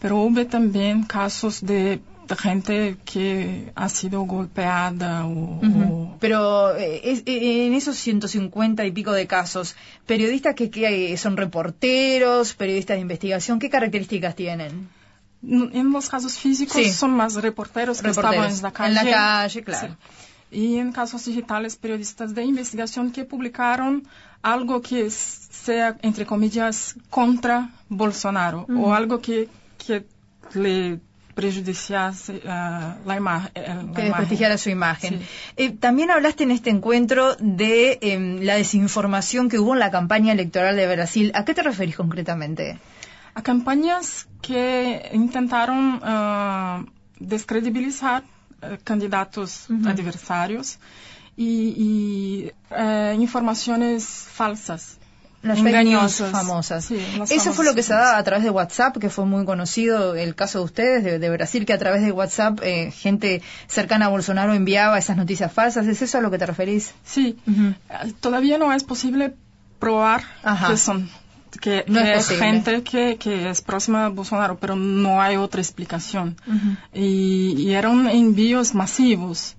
pero 0.00 0.18
hubo 0.18 0.46
también 0.46 1.02
casos 1.04 1.60
de 1.64 2.00
gente 2.36 2.96
que 3.06 3.72
ha 3.74 3.88
sido 3.88 4.20
golpeada 4.22 5.24
o... 5.26 5.30
Uh 5.30 5.60
-huh. 5.62 5.90
o... 5.90 6.16
Pero 6.20 6.76
eh, 6.76 7.00
es, 7.04 7.22
eh, 7.24 7.66
en 7.66 7.72
esos 7.74 7.96
150 7.96 8.84
y 8.84 8.92
pico 8.92 9.12
de 9.12 9.26
casos, 9.26 9.74
¿periodistas 10.06 10.54
que, 10.54 10.68
que, 10.70 11.16
son 11.16 11.36
reporteros, 11.38 12.52
periodistas 12.54 12.96
de 12.96 13.00
investigación, 13.00 13.58
qué 13.58 13.70
características 13.70 14.34
tienen? 14.36 14.88
En 15.42 15.90
los 15.92 16.08
casos 16.08 16.36
físicos 16.36 16.74
Sí. 16.76 16.92
son 16.92 17.12
más 17.12 17.34
reporteros 17.36 18.02
que 18.02 18.08
Reporteros. 18.08 18.52
estaban 18.52 18.56
en 18.56 18.62
la 18.62 18.72
calle. 18.72 18.88
En 19.00 19.06
la 19.06 19.12
calle, 19.16 19.62
claro. 19.62 19.96
Sí. 20.50 20.58
Y 20.60 20.78
en 20.78 20.92
casos 20.92 21.24
digitales, 21.26 21.76
periodistas 21.76 22.34
de 22.34 22.42
investigación 22.42 23.12
que 23.12 23.24
publicaron 23.24 24.06
algo 24.42 24.82
que 24.82 25.10
sea, 25.10 25.96
entre 26.02 26.26
comillas, 26.26 26.94
contra 27.10 27.70
Bolsonaro 27.88 28.62
Ujú. 28.68 28.84
o 28.86 28.94
algo 28.94 29.20
que, 29.20 29.48
que 29.88 30.06
le 30.54 31.00
prejudiciase 31.34 32.42
ah, 32.46 32.96
la, 33.06 33.16
ima- 33.16 33.50
eh, 33.54 33.62
la 33.68 33.92
que 33.94 34.02
desprestigiara 34.02 34.58
su 34.58 34.70
imagen. 34.70 35.20
Sí. 35.20 35.26
Eh, 35.56 35.70
también 35.70 36.10
hablaste 36.10 36.42
en 36.44 36.50
este 36.50 36.70
encuentro 36.70 37.36
de 37.38 37.98
la 38.42 38.54
desinformación 38.56 39.48
que 39.48 39.58
hubo 39.58 39.74
en 39.74 39.78
la 39.80 39.90
campaña 39.90 40.32
electoral 40.32 40.74
de 40.76 40.86
Brasil. 40.94 41.30
¿A 41.34 41.44
qué 41.44 41.54
te 41.54 41.62
referís 41.62 41.96
concretamente? 41.96 42.78
a 43.34 43.42
campañas 43.42 44.26
que 44.42 45.10
intentaron 45.12 46.00
descredibilizar 47.20 48.24
eh, 48.62 48.78
candidatos 48.82 49.66
adversarios 49.86 50.78
y, 51.36 51.50
y, 51.86 52.50
eh, 52.76 53.14
informaciones 53.18 54.04
falsas. 54.06 54.97
Las 55.42 55.58
Engañosas. 55.58 56.32
famosas. 56.32 56.84
Sí, 56.84 56.98
Eso 57.30 57.52
fue 57.52 57.64
lo 57.64 57.74
que 57.74 57.82
se 57.84 57.92
daba 57.92 58.18
a 58.18 58.24
través 58.24 58.42
de 58.44 58.50
WhatsApp, 58.50 58.96
que 58.98 59.08
fue 59.08 59.24
muy 59.24 59.44
conocido 59.44 60.16
el 60.16 60.34
caso 60.34 60.58
de 60.58 60.64
ustedes, 60.64 61.04
de, 61.04 61.18
de 61.20 61.30
Brasil, 61.30 61.64
que 61.64 61.72
a 61.72 61.78
través 61.78 62.02
de 62.02 62.10
WhatsApp 62.10 62.58
eh, 62.62 62.90
gente 62.90 63.40
cercana 63.68 64.06
a 64.06 64.08
Bolsonaro 64.08 64.52
enviaba 64.54 64.98
esas 64.98 65.16
noticias 65.16 65.52
falsas. 65.52 65.86
¿Es 65.86 66.02
eso 66.02 66.18
a 66.18 66.20
lo 66.22 66.30
que 66.32 66.38
te 66.38 66.46
referís? 66.46 66.92
Sí, 67.04 67.38
eh, 67.48 68.12
todavía 68.20 68.58
no 68.58 68.72
es 68.72 68.82
posible 68.82 69.34
probar 69.78 70.22
Ajá. 70.42 70.68
que 70.70 70.76
son 70.76 71.08
que, 71.60 71.84
No 71.86 72.02
que 72.02 72.14
es 72.14 72.28
gente 72.28 72.82
que, 72.82 73.16
que 73.16 73.48
es 73.48 73.62
próxima 73.62 74.06
a 74.06 74.08
Bolsonaro, 74.08 74.58
pero 74.58 74.76
no 74.76 75.22
hay 75.22 75.36
otra 75.36 75.60
explicación. 75.60 76.36
Y, 76.92 77.54
y 77.56 77.72
eran 77.74 78.08
envíos 78.08 78.74
masivos. 78.74 79.54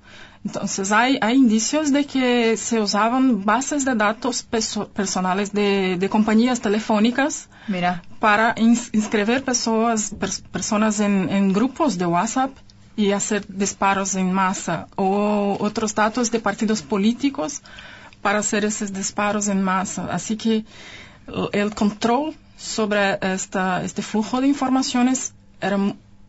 Entonces 0.45 0.91
hay, 0.91 1.17
hay 1.21 1.35
indicios 1.35 1.91
de 1.91 2.05
que 2.05 2.55
se 2.55 2.79
usaban 2.79 3.43
bases 3.43 3.83
de 3.85 3.93
datos 3.95 4.45
perso- 4.49 4.87
personales 4.87 5.51
de, 5.51 5.97
de 5.97 6.09
compañías 6.09 6.61
telefónicas 6.61 7.49
Mira. 7.67 8.03
para 8.19 8.55
ins- 8.55 8.89
inscribir 8.93 9.43
pessoas, 9.43 10.13
pers- 10.17 10.41
personas 10.41 11.01
en, 11.01 11.29
en 11.29 11.51
grupos 11.51 11.97
de 11.97 12.05
WhatsApp 12.05 12.51
y 12.95 13.11
hacer 13.11 13.45
disparos 13.47 14.15
en 14.15 14.31
masa 14.31 14.87
o 14.95 15.57
otros 15.59 15.93
datos 15.93 16.31
de 16.31 16.39
partidos 16.39 16.81
políticos 16.81 17.61
para 18.21 18.39
hacer 18.39 18.63
esos 18.65 18.91
disparos 18.93 19.47
en 19.49 19.61
masa. 19.61 20.07
Así 20.11 20.37
que 20.37 20.63
el- 21.27 21.49
el 21.51 21.75
control 21.75 22.33
sobre 22.57 23.17
esta, 23.21 23.83
este 23.83 24.01
flujo 24.01 24.39
de 24.41 24.47
informaciones 24.47 25.33
era 25.61 25.77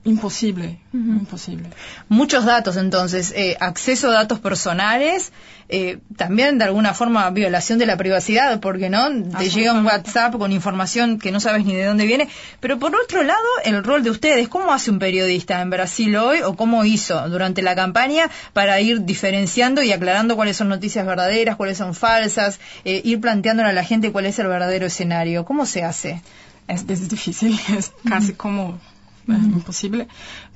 imposible, 0.04 0.78
imposible. 0.94 1.68
Muchos 2.08 2.46
datos, 2.46 2.76
entonces, 2.76 3.32
eh, 3.36 3.56
acceso 3.60 4.08
a 4.08 4.12
datos 4.12 4.40
personales, 4.40 5.30
eh, 5.68 5.98
también 6.16 6.58
de 6.58 6.64
alguna 6.64 6.94
forma 6.94 7.28
violación 7.30 7.78
de 7.78 7.84
la 7.84 7.98
privacidad, 7.98 8.60
porque 8.60 8.88
no 8.88 9.08
te 9.38 9.50
llega 9.50 9.74
un 9.74 9.84
WhatsApp 9.84 10.36
con 10.36 10.52
información 10.52 11.18
que 11.18 11.30
no 11.30 11.38
sabes 11.38 11.66
ni 11.66 11.74
de 11.74 11.84
dónde 11.84 12.06
viene. 12.06 12.28
Pero 12.60 12.78
por 12.78 12.96
otro 12.96 13.22
lado, 13.22 13.46
el 13.64 13.84
rol 13.84 14.02
de 14.02 14.10
ustedes, 14.10 14.48
¿cómo 14.48 14.72
hace 14.72 14.90
un 14.90 14.98
periodista 14.98 15.60
en 15.60 15.68
Brasil 15.68 16.16
hoy 16.16 16.40
o 16.40 16.56
cómo 16.56 16.84
hizo 16.86 17.28
durante 17.28 17.60
la 17.60 17.76
campaña 17.76 18.30
para 18.54 18.80
ir 18.80 19.04
diferenciando 19.04 19.82
y 19.82 19.92
aclarando 19.92 20.34
cuáles 20.34 20.56
son 20.56 20.70
noticias 20.70 21.04
verdaderas, 21.04 21.56
cuáles 21.56 21.76
son 21.76 21.94
falsas, 21.94 22.58
eh, 22.84 23.02
ir 23.04 23.20
planteándole 23.20 23.68
a 23.68 23.74
la 23.74 23.84
gente 23.84 24.12
cuál 24.12 24.26
es 24.26 24.38
el 24.38 24.48
verdadero 24.48 24.86
escenario? 24.86 25.44
¿Cómo 25.44 25.66
se 25.66 25.84
hace? 25.84 26.22
Es, 26.68 26.84
es 26.88 27.08
difícil, 27.08 27.58
es 27.76 27.92
casi 28.08 28.32
como 28.32 28.80
eh, 29.28 29.32
imposible. 29.32 30.08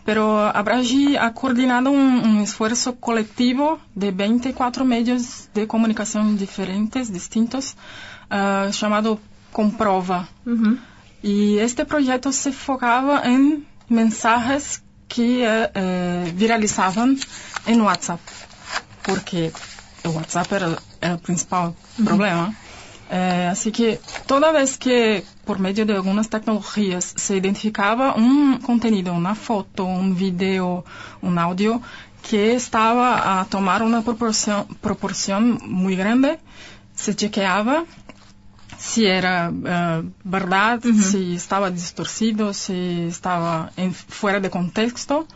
Pero 0.05 0.41
Abragi 0.41 1.17
ha 1.17 1.33
coordinado 1.33 1.91
un, 1.91 2.21
un 2.21 2.39
esfuerzo 2.39 2.97
colectivo 2.97 3.81
de 3.95 4.11
24 4.13 4.85
medios 4.85 5.49
de 5.55 5.67
comunicación 5.67 6.37
diferentes, 6.37 7.13
distintos, 7.13 7.77
ah, 8.31 8.69
llamado 8.71 9.19
Comprova. 9.53 10.29
Y 11.23 11.59
este 11.59 11.85
proyecto 11.87 12.33
se 12.33 12.49
enfocaba 12.51 13.23
en 13.23 13.67
mensajes 13.89 14.83
que 15.09 15.45
eh, 15.45 15.71
eh, 15.75 16.33
viralizaban 16.35 17.17
en 17.67 17.81
WhatsApp, 17.81 18.21
porque 19.05 19.53
el 20.03 20.11
WhatsApp 20.11 20.53
era 20.53 20.79
el 21.01 21.19
principal 21.21 21.75
problema. 22.05 22.55
Eh, 23.17 23.49
así 23.55 23.71
que 23.71 24.01
toda 24.27 24.51
vez 24.51 24.77
que 24.77 25.23
por 25.45 25.61
medio 25.61 25.87
de 25.87 25.95
algunas 25.95 26.29
tecnologías 26.29 27.05
se 27.17 27.37
identificaba 27.37 28.15
un 28.17 28.59
contenido, 28.59 29.13
una 29.15 29.37
foto, 29.37 29.85
un 29.85 30.17
video, 30.17 30.85
un 31.23 31.39
audio 31.39 31.81
que 32.29 32.55
estaba 32.55 33.41
a 33.41 33.45
tomar 33.45 33.83
una 33.85 34.03
proporción, 34.03 34.67
proporción 34.81 35.61
muy 35.65 35.95
grande, 35.95 36.41
se 36.97 37.15
chequeaba 37.15 37.85
si 38.79 39.07
era 39.07 39.53
eh, 39.65 40.03
verdad, 40.25 40.81
si 40.83 41.37
estaba 41.37 41.71
distorcido, 41.71 42.53
si 42.53 43.03
estaba 43.09 43.71
en- 43.77 43.95
fuera 43.95 44.41
de 44.41 44.51
contexto 44.51 45.27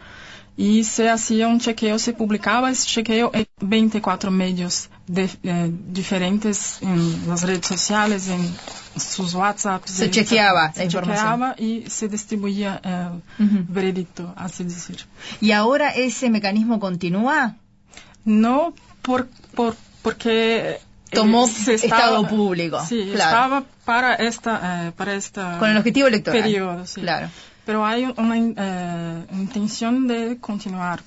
y 0.56 0.82
se 0.82 1.08
hacía 1.08 1.47
un 1.47 1.61
chequeo, 1.61 1.99
se 2.00 2.12
publicaba 2.12 2.70
ese 2.73 2.87
chequeo 2.88 3.30
en 3.32 3.47
24 3.61 4.30
medios 4.32 4.90
de- 5.09 5.31
eh, 5.43 5.71
diferentes 5.91 6.79
en 6.83 7.29
las 7.29 7.43
redes 7.43 7.67
sociales, 7.67 8.29
en 8.29 8.55
sus 9.00 9.35
WhatsApps. 9.35 9.91
Se 9.91 10.11
chequeaba 10.11 10.73
se 10.73 10.79
la 10.81 10.85
información. 10.85 11.17
chequeaba 11.17 11.55
y 11.59 11.85
se 11.91 12.09
distribuía 12.09 12.81
el 12.85 13.45
Ujú. 13.45 13.65
veredicto, 13.69 14.33
así 14.37 14.65
decir. 14.65 14.99
¿Y 15.41 15.53
ahora 15.53 15.91
ese 15.91 16.31
mecanismo 16.31 16.79
continúa? 16.79 17.57
No 18.25 18.75
por, 19.03 19.27
por, 19.55 19.75
porque 20.03 20.71
eh, 20.73 20.81
Tomó 21.11 21.47
se 21.49 21.75
estado 21.75 22.27
público, 22.29 22.85
Sí, 22.87 23.11
claro. 23.15 23.31
estaba 23.31 23.65
para 23.87 24.15
esta, 24.17 24.88
eh, 24.88 24.93
para 24.93 25.15
esta 25.15 25.59
Con 25.59 25.71
el 25.71 25.79
objetivo 25.79 26.07
electoral. 26.09 26.43
periodo, 26.43 26.87
sí. 26.87 27.00
Claro. 27.00 27.31
pero 27.65 27.85
hay 27.87 28.05
una 28.17 28.37
eh, 28.37 29.25
intención 29.33 30.07
de 30.07 30.37
continuar 30.38 31.00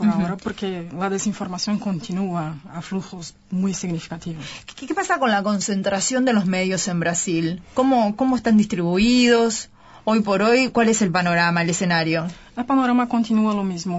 por 0.00 0.08
Ujú. 0.08 0.20
ahora 0.22 0.36
porque 0.36 0.88
la 0.98 1.10
desinformación 1.10 1.78
continúa 1.78 2.54
a 2.74 2.80
flujos 2.80 3.34
muy 3.50 3.74
significativos. 3.74 4.44
¿Qué, 4.74 4.86
qué 4.86 4.94
pasa 4.94 5.18
con 5.18 5.30
la 5.30 5.42
concentración 5.42 6.24
de 6.24 6.32
los 6.32 6.46
medios 6.46 6.88
en 6.88 7.00
Brasil? 7.00 7.62
¿Cómo, 7.74 8.16
¿Cómo 8.16 8.34
están 8.36 8.56
distribuidos? 8.56 9.68
Hoy 10.04 10.20
por 10.20 10.40
hoy, 10.40 10.70
¿cuál 10.70 10.88
es 10.88 11.02
el 11.02 11.10
panorama, 11.10 11.60
el 11.62 11.68
escenario? 11.70 12.26
El 12.56 12.64
panorama 12.64 13.06
continúa 13.08 13.52
lo 13.54 13.62
mismo, 13.64 13.98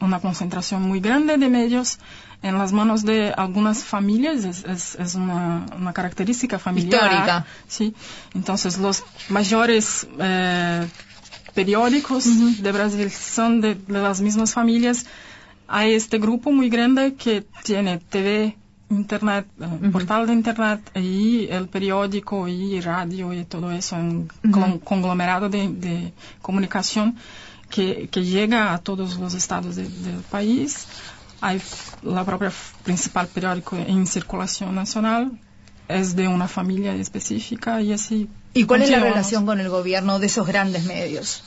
una 0.00 0.20
concentración 0.20 0.82
muy 0.82 1.00
grande 1.00 1.36
de 1.36 1.48
medios 1.50 1.98
en 2.42 2.56
las 2.56 2.72
manos 2.72 3.02
de 3.04 3.32
algunas 3.36 3.82
familias, 3.82 4.44
es, 4.44 4.64
es- 4.64 4.94
es 4.94 5.14
una, 5.16 5.66
una 5.76 5.92
característica 5.92 6.58
familiar. 6.60 7.02
Histórica. 7.02 7.46
Sí, 7.66 7.94
entonces 8.34 8.78
los 8.78 9.02
mayores 9.28 10.06
eh, 10.20 10.86
periódicos 11.54 12.24
de 12.62 12.72
Brasil 12.72 13.10
son 13.10 13.60
de, 13.60 13.74
de 13.74 13.92
las 14.02 14.20
mismas 14.20 14.52
familias. 14.52 15.06
Hay 15.68 15.94
este 15.94 16.18
grupo 16.18 16.52
muy 16.52 16.68
grande 16.68 17.14
que 17.14 17.44
tiene 17.62 17.98
TV, 17.98 18.56
internet, 18.90 19.46
eh, 19.60 19.88
portal 19.90 20.26
de 20.26 20.32
internet 20.34 20.80
y 20.94 21.46
el 21.48 21.68
periódico 21.68 22.46
y 22.48 22.80
radio 22.80 23.32
y 23.32 23.44
todo 23.44 23.70
eso, 23.72 23.96
un 23.96 24.28
con- 24.50 24.78
conglomerado 24.80 25.48
de, 25.48 25.68
de 25.68 26.12
comunicación 26.42 27.16
que, 27.70 28.08
que 28.08 28.22
llega 28.24 28.74
a 28.74 28.78
todos 28.78 29.18
los 29.18 29.34
estados 29.34 29.76
de- 29.76 29.88
del 29.88 30.20
país. 30.30 30.86
Hay 31.40 31.60
la 32.02 32.24
propia 32.24 32.52
principal 32.84 33.26
periódico 33.28 33.76
en 33.76 34.06
circulación 34.06 34.74
nacional 34.74 35.32
es 35.88 36.14
de 36.16 36.28
una 36.28 36.48
familia 36.48 36.94
específica 36.94 37.80
y 37.82 37.92
así 37.92 38.28
¿Y 38.54 38.64
cuál 38.64 38.82
es 38.82 38.90
la 38.90 38.98
relación 39.10 39.46
con 39.46 39.60
el 39.60 39.68
gobierno 39.68 40.18
de 40.18 40.26
esos 40.26 40.46
grandes 40.46 40.84
medios? 40.84 41.42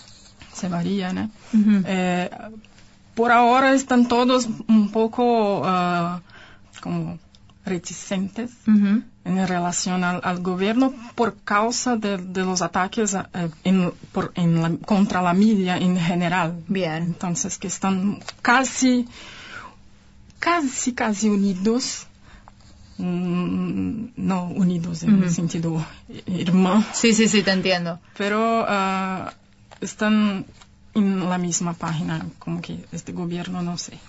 se 0.53 0.67
varía, 0.69 1.13
¿no? 1.13 1.29
Eh, 1.85 2.29
por 3.13 3.31
ahora 3.31 3.73
están 3.73 4.07
todos 4.07 4.47
un 4.67 4.91
poco 4.91 5.61
ah, 5.63 6.21
como 6.81 7.19
reticentes 7.63 8.49
en 8.65 9.47
relación 9.47 10.03
al, 10.03 10.19
al 10.23 10.39
gobierno 10.41 10.93
por 11.13 11.35
causa 11.43 11.95
de, 11.95 12.17
de 12.17 12.43
los 12.43 12.61
ataques 12.63 13.13
ah, 13.13 13.29
eh, 13.35 13.49
en- 13.65 13.93
por- 14.11 14.31
en 14.35 14.61
la- 14.63 14.71
contra 14.85 15.21
la 15.21 15.33
media 15.33 15.77
en 15.77 15.95
general. 15.99 16.63
Bien. 16.67 17.03
Entonces, 17.03 17.57
que 17.59 17.67
están 17.67 18.19
casi, 18.41 19.07
casi, 20.39 20.93
casi 20.93 21.29
unidos. 21.29 22.06
Mm, 22.97 24.09
no 24.15 24.47
unidos 24.47 25.03
en 25.03 25.23
el 25.23 25.29
sentido 25.29 25.85
hermano, 26.27 26.83
Sí, 26.93 27.13
sí, 27.13 27.27
sí, 27.27 27.43
te 27.43 27.51
entiendo. 27.51 27.99
pero 28.17 28.65
ah, 28.67 29.33
están 29.81 30.45
en 30.95 31.29
la 31.29 31.37
misma 31.37 31.73
página, 31.73 32.25
como 32.39 32.61
que 32.61 32.79
este 32.91 33.11
gobierno, 33.11 33.61
no 33.61 33.77
sé. 33.77 33.99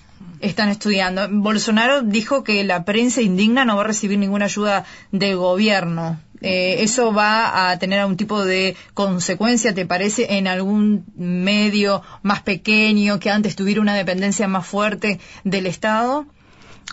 Están 0.41 0.69
estudiando. 0.71 1.29
Bolsonaro 1.31 2.03
dijo 2.03 2.43
que 2.43 2.65
la 2.65 2.85
prensa 2.85 3.21
indigna 3.21 3.65
no 3.65 3.77
va 3.77 3.83
a 3.83 3.87
recibir 3.87 4.19
ninguna 4.19 4.47
ayuda 4.47 4.85
del 5.13 5.37
gobierno. 5.37 6.19
Eh, 6.41 6.77
¿Eso 6.83 7.13
va 7.13 7.71
a 7.71 7.79
tener 7.79 8.01
algún 8.01 8.17
tipo 8.17 8.45
de 8.45 8.75
consecuencia, 8.95 9.75
te 9.75 9.87
parece, 9.87 10.39
en 10.39 10.47
algún 10.47 11.05
medio 11.17 12.03
más 12.23 12.43
pequeño 12.43 13.19
que 13.21 13.31
antes 13.31 13.55
tuviera 13.55 13.81
una 13.81 13.95
dependencia 13.95 14.49
más 14.49 14.67
fuerte 14.67 15.21
del 15.45 15.67
Estado? 15.67 16.27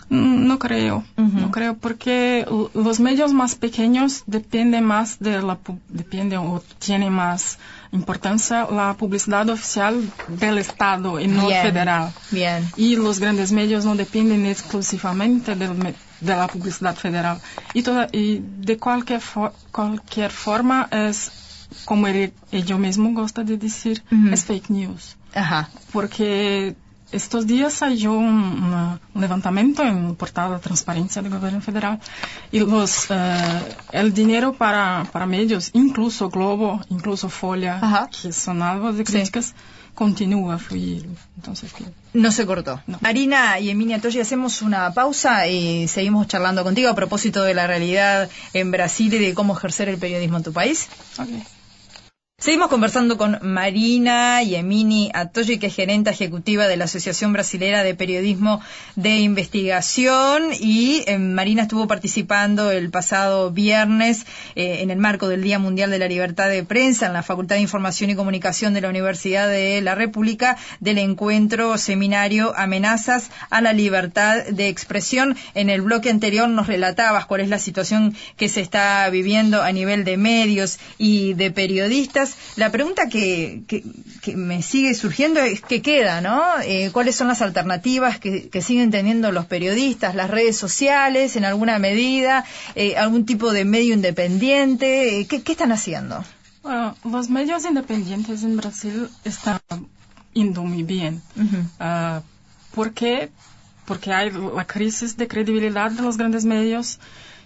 Mm, 0.08 0.46
No 0.46 0.58
creo, 0.58 1.04
no 1.16 1.50
creo, 1.50 1.76
porque 1.76 2.46
los 2.74 3.00
medios 3.00 3.32
más 3.32 3.54
pequeños 3.56 4.22
dependen 4.26 4.84
más 4.84 5.18
de 5.18 5.42
la, 5.42 5.58
dependen 5.88 6.38
o 6.38 6.62
tienen 6.78 7.12
más 7.12 7.58
importancia 7.92 8.68
la 8.70 8.94
publicidad 8.94 9.48
oficial 9.48 10.00
del 10.28 10.58
Estado 10.58 11.18
y 11.18 11.26
no 11.26 11.46
Bien. 11.48 11.62
federal. 11.62 12.12
Bien. 12.30 12.64
Y 12.76 12.94
los 12.96 13.18
grandes 13.18 13.50
medios 13.50 13.84
no 13.84 13.96
dependen 13.96 14.46
exclusivamente 14.46 15.56
del 15.56 15.94
de 16.20 16.36
la 16.36 16.46
publicidad 16.46 16.94
federal. 16.96 17.40
Y, 17.74 17.82
toda, 17.82 18.08
y 18.12 18.40
de 18.58 18.78
cualquier, 18.78 19.20
fo- 19.20 19.52
cualquier 19.72 20.30
forma 20.30 20.88
es, 20.90 21.30
como 21.84 22.06
él, 22.06 22.32
ellos 22.52 22.78
mismo 22.78 23.12
gusta 23.12 23.42
de 23.42 23.56
decir, 23.56 24.02
es 24.32 24.44
fake 24.44 24.70
news. 24.70 25.16
Ajá. 25.34 25.68
Porque 25.92 26.74
estos 27.16 27.46
días 27.46 27.72
salió 27.72 28.12
un, 28.12 28.24
una- 28.64 29.00
un 29.14 29.20
levantamiento 29.20 29.82
en 29.82 30.06
el 30.06 30.14
portal 30.14 30.52
de 30.52 30.58
transparencia 30.58 31.22
del 31.22 31.32
gobierno 31.32 31.60
federal 31.60 31.98
y 32.52 32.60
los, 32.60 33.06
eh, 33.10 33.76
el 33.92 34.12
dinero 34.12 34.52
para, 34.52 35.06
para 35.12 35.26
medios, 35.26 35.70
incluso 35.72 36.28
Globo, 36.30 36.80
incluso 36.90 37.28
Folia, 37.28 37.78
Ajá. 37.82 38.08
que 38.10 38.32
son 38.32 38.62
algo 38.62 38.92
de 38.92 39.04
Sí. 39.04 39.12
críticas, 39.12 39.54
continúa 39.94 40.54
a 40.54 40.58
fluir. 40.58 41.08
Entonces, 41.36 41.72
que- 41.72 41.84
No 42.12 42.30
se 42.30 42.44
cortó. 42.46 42.80
No. 42.86 42.98
Marina 43.00 43.58
y 43.58 43.70
Emilia 43.70 44.00
Toshi, 44.00 44.20
hacemos 44.20 44.60
una 44.62 44.92
pausa 44.92 45.46
y 45.48 45.88
seguimos 45.88 46.26
charlando 46.28 46.62
contigo 46.64 46.88
a 46.90 46.94
propósito 46.94 47.42
de 47.42 47.54
la 47.54 47.66
realidad 47.66 48.28
en 48.52 48.70
Brasil 48.70 49.12
y 49.14 49.18
de 49.18 49.34
cómo 49.34 49.56
ejercer 49.56 49.88
el 49.88 49.98
periodismo 49.98 50.36
en 50.38 50.42
tu 50.42 50.52
país. 50.52 50.88
ok. 51.18 51.28
Seguimos 52.38 52.68
conversando 52.68 53.16
con 53.16 53.38
Marina 53.40 54.42
Yemini 54.42 55.10
Atoyi, 55.14 55.58
que 55.58 55.68
es 55.68 55.74
gerente 55.74 56.10
ejecutiva 56.10 56.68
de 56.68 56.76
la 56.76 56.84
Asociación 56.84 57.32
Brasilera 57.32 57.82
de 57.82 57.94
Periodismo 57.94 58.60
de 58.94 59.20
Investigación. 59.20 60.50
Y 60.52 61.02
eh, 61.06 61.18
Marina 61.18 61.62
estuvo 61.62 61.88
participando 61.88 62.70
el 62.70 62.90
pasado 62.90 63.52
viernes 63.52 64.26
eh, 64.54 64.82
en 64.82 64.90
el 64.90 64.98
marco 64.98 65.28
del 65.28 65.42
Día 65.42 65.58
Mundial 65.58 65.90
de 65.90 65.98
la 65.98 66.08
Libertad 66.08 66.50
de 66.50 66.62
Prensa 66.62 67.06
en 67.06 67.14
la 67.14 67.22
Facultad 67.22 67.56
de 67.56 67.62
Información 67.62 68.10
y 68.10 68.16
Comunicación 68.16 68.74
de 68.74 68.82
la 68.82 68.90
Universidad 68.90 69.48
de 69.48 69.80
la 69.80 69.94
República 69.94 70.58
del 70.78 70.98
encuentro 70.98 71.78
seminario 71.78 72.52
Amenazas 72.54 73.30
a 73.48 73.62
la 73.62 73.72
Libertad 73.72 74.44
de 74.44 74.68
Expresión. 74.68 75.38
En 75.54 75.70
el 75.70 75.80
bloque 75.80 76.10
anterior 76.10 76.50
nos 76.50 76.66
relatabas 76.66 77.24
cuál 77.24 77.40
es 77.40 77.48
la 77.48 77.58
situación 77.58 78.14
que 78.36 78.50
se 78.50 78.60
está 78.60 79.08
viviendo 79.08 79.62
a 79.62 79.72
nivel 79.72 80.04
de 80.04 80.18
medios 80.18 80.78
y 80.98 81.32
de 81.32 81.50
periodistas. 81.50 82.25
La 82.56 82.70
pregunta 82.70 83.08
que, 83.08 83.62
que- 83.68 83.84
que 84.22 84.36
me 84.36 84.62
sigue 84.62 84.94
surgiendo 84.94 85.40
es 85.40 85.60
qué 85.60 85.82
queda, 85.82 86.20
¿no? 86.20 86.42
Eh, 86.64 86.90
¿Cuáles 86.92 87.16
son 87.16 87.28
las 87.28 87.42
alternativas 87.42 88.18
que, 88.18 88.48
que 88.48 88.62
siguen 88.62 88.90
teniendo 88.90 89.30
los 89.32 89.46
periodistas, 89.46 90.14
las 90.14 90.30
redes 90.30 90.56
sociales 90.56 91.36
en 91.36 91.44
alguna 91.44 91.78
medida, 91.78 92.44
eh, 92.74 92.96
algún 92.96 93.24
tipo 93.26 93.52
de 93.52 93.64
medio 93.64 93.94
independiente? 93.94 95.20
Eh, 95.20 95.26
¿qué, 95.26 95.42
qué 95.42 95.52
están 95.52 95.72
haciendo? 95.72 96.24
Bueno, 96.62 96.96
los 97.04 97.28
medios 97.30 97.64
independientes 97.64 98.42
en 98.42 98.56
Brasil 98.56 99.08
están 99.24 99.60
indo 100.34 100.62
muy 100.64 100.82
bien. 100.82 101.22
Ujú. 101.36 101.58
Ah, 101.78 102.22
¿Por 102.74 102.92
qué? 102.92 103.30
Porque 103.86 104.12
hay 104.12 104.30
la 104.32 104.66
crisis 104.66 105.16
de 105.16 105.28
credibilidad 105.28 105.90
de 105.92 106.02
los 106.02 106.16
grandes 106.16 106.44
medios 106.44 106.98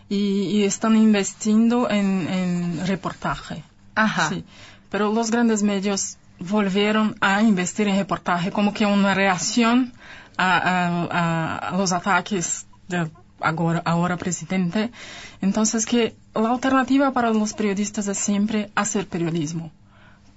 y, 0.08 0.42
y 0.44 0.64
están 0.64 0.96
investiendo 0.96 1.88
en, 1.90 2.26
en 2.28 2.86
reportaje. 2.86 3.62
Ajá. 3.94 4.28
Sí. 4.28 4.44
Pero 4.90 5.12
los 5.12 5.30
grandes 5.30 5.62
medios 5.62 6.16
volvieron 6.38 7.16
a 7.20 7.42
investir 7.42 7.88
en 7.88 7.96
reportaje 7.96 8.50
como 8.50 8.72
que 8.72 8.86
una 8.86 9.14
reacción 9.14 9.92
a, 10.36 10.56
a- 10.56 11.06
a- 11.10 11.56
a 11.68 11.76
los 11.76 11.92
ataques 11.92 12.66
del 12.88 13.10
agora, 13.40 13.82
ahora 13.84 14.16
presidente. 14.16 14.90
Entonces 15.40 15.86
que 15.86 16.14
la 16.34 16.50
alternativa 16.50 17.12
para 17.12 17.30
los 17.30 17.52
periodistas 17.54 18.06
es 18.08 18.18
siempre 18.18 18.70
hacer 18.74 19.06
periodismo 19.06 19.70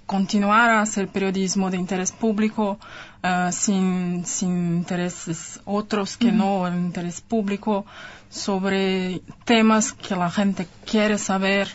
continuar 0.06 0.68
a 0.70 0.82
hacer 0.82 1.08
periodismo 1.08 1.70
de 1.70 1.78
interés 1.78 2.12
público 2.12 2.78
ah, 3.22 3.50
sin, 3.52 4.26
sin 4.26 4.76
intereses 4.76 5.60
otros 5.64 6.18
que 6.18 6.30
no 6.30 6.66
el 6.66 6.74
interés 6.74 7.22
público 7.22 7.86
sobre 8.28 9.22
temas 9.46 9.94
que 9.94 10.14
la 10.14 10.30
gente 10.30 10.68
quiere 10.84 11.16
saber 11.16 11.68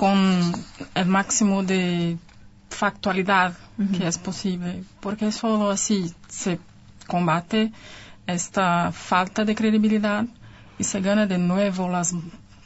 con 0.00 0.18
el 1.00 1.06
máximo 1.06 1.62
de 1.62 2.16
factualidad 2.70 3.52
que 3.96 4.06
es 4.06 4.18
posible 4.18 4.84
porque 5.00 5.32
solo 5.32 5.70
así 5.70 5.98
se 6.28 6.58
combate 7.06 7.72
esta 8.26 8.92
falta 8.92 9.44
de 9.44 9.54
credibilidad 9.54 10.24
y 10.78 10.84
se 10.84 11.00
gana 11.00 11.26
de 11.26 11.38
nuevo 11.38 11.88
las 11.88 12.14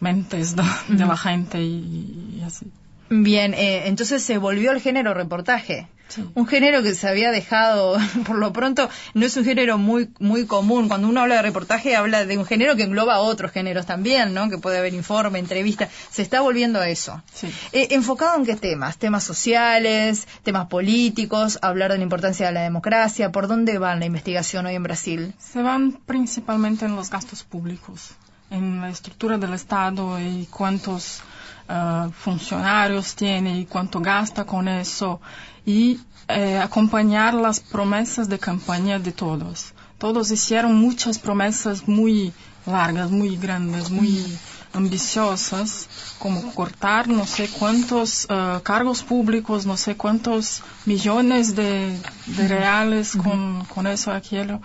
mentes 0.00 0.54
de, 0.56 0.62
de 0.88 1.04
la 1.06 1.16
gente 1.16 1.58
y- 1.62 2.38
y 2.38 2.42
así. 2.46 2.66
Bien, 3.10 3.54
eh, 3.54 3.86
entonces 3.86 4.22
se 4.22 4.38
volvió 4.38 4.72
el 4.72 4.80
género 4.80 5.14
reportaje. 5.14 5.88
Sí. 6.08 6.24
Un 6.34 6.46
género 6.46 6.82
que 6.82 6.94
se 6.94 7.08
había 7.08 7.30
dejado, 7.30 7.96
por 8.26 8.36
lo 8.36 8.52
pronto, 8.52 8.88
no 9.14 9.26
es 9.26 9.36
un 9.36 9.44
género 9.44 9.78
muy 9.78 10.10
muy 10.18 10.46
común. 10.46 10.88
Cuando 10.88 11.08
uno 11.08 11.22
habla 11.22 11.36
de 11.36 11.42
reportaje, 11.42 11.96
habla 11.96 12.24
de 12.24 12.38
un 12.38 12.44
género 12.44 12.76
que 12.76 12.84
engloba 12.84 13.20
otros 13.20 13.52
géneros 13.52 13.86
también, 13.86 14.34
¿no? 14.34 14.50
Que 14.50 14.58
puede 14.58 14.78
haber 14.78 14.94
informe, 14.94 15.38
entrevista. 15.38 15.88
Se 16.10 16.22
está 16.22 16.40
volviendo 16.40 16.78
a 16.78 16.88
eso. 16.88 17.22
Sí. 17.32 17.48
Eh, 17.72 17.88
¿Enfocado 17.92 18.36
en 18.36 18.44
qué 18.44 18.54
temas? 18.56 18.98
¿Temas 18.98 19.24
sociales? 19.24 20.28
¿Temas 20.42 20.66
políticos? 20.66 21.58
¿Hablar 21.62 21.90
de 21.90 21.98
la 21.98 22.04
importancia 22.04 22.46
de 22.46 22.52
la 22.52 22.62
democracia? 22.62 23.32
¿Por 23.32 23.48
dónde 23.48 23.78
va 23.78 23.96
la 23.96 24.04
investigación 24.04 24.66
hoy 24.66 24.74
en 24.74 24.82
Brasil? 24.82 25.34
Se 25.38 25.62
van 25.62 25.92
principalmente 26.06 26.84
en 26.84 26.96
los 26.96 27.10
gastos 27.10 27.44
públicos, 27.44 28.10
en 28.54 28.80
la 28.80 28.88
estructura 28.88 29.36
del 29.38 29.54
Estado 29.54 30.18
y 30.20 30.46
cuántos 30.50 31.20
ah, 31.68 32.08
funcionarios 32.16 33.14
tiene 33.14 33.58
y 33.58 33.66
cuánto 33.66 34.00
gasta 34.00 34.44
con 34.44 34.68
eso 34.68 35.20
y 35.66 36.00
eh, 36.28 36.58
acompañar 36.58 37.34
las 37.34 37.60
promesas 37.60 38.28
de 38.28 38.38
campaña 38.38 38.98
de 38.98 39.12
todos. 39.12 39.74
Todos 39.98 40.30
hicieron 40.30 40.74
muchas 40.74 41.18
promesas 41.18 41.86
muy 41.88 42.32
largas, 42.66 43.10
muy 43.10 43.36
grandes, 43.36 43.90
muy 43.90 44.24
ambiciosas, 44.72 45.88
como 46.18 46.52
cortar 46.52 47.08
no 47.08 47.26
sé 47.26 47.48
cuántos 47.48 48.24
uh, 48.24 48.60
cargos 48.62 49.02
públicos, 49.02 49.66
no 49.66 49.76
sé 49.76 49.96
cuántos 49.96 50.62
millones 50.84 51.54
de, 51.54 51.96
de 52.26 52.48
reales 52.48 53.16
con, 53.16 53.64
con 53.66 53.86
eso, 53.86 54.10
aquello. 54.10 54.60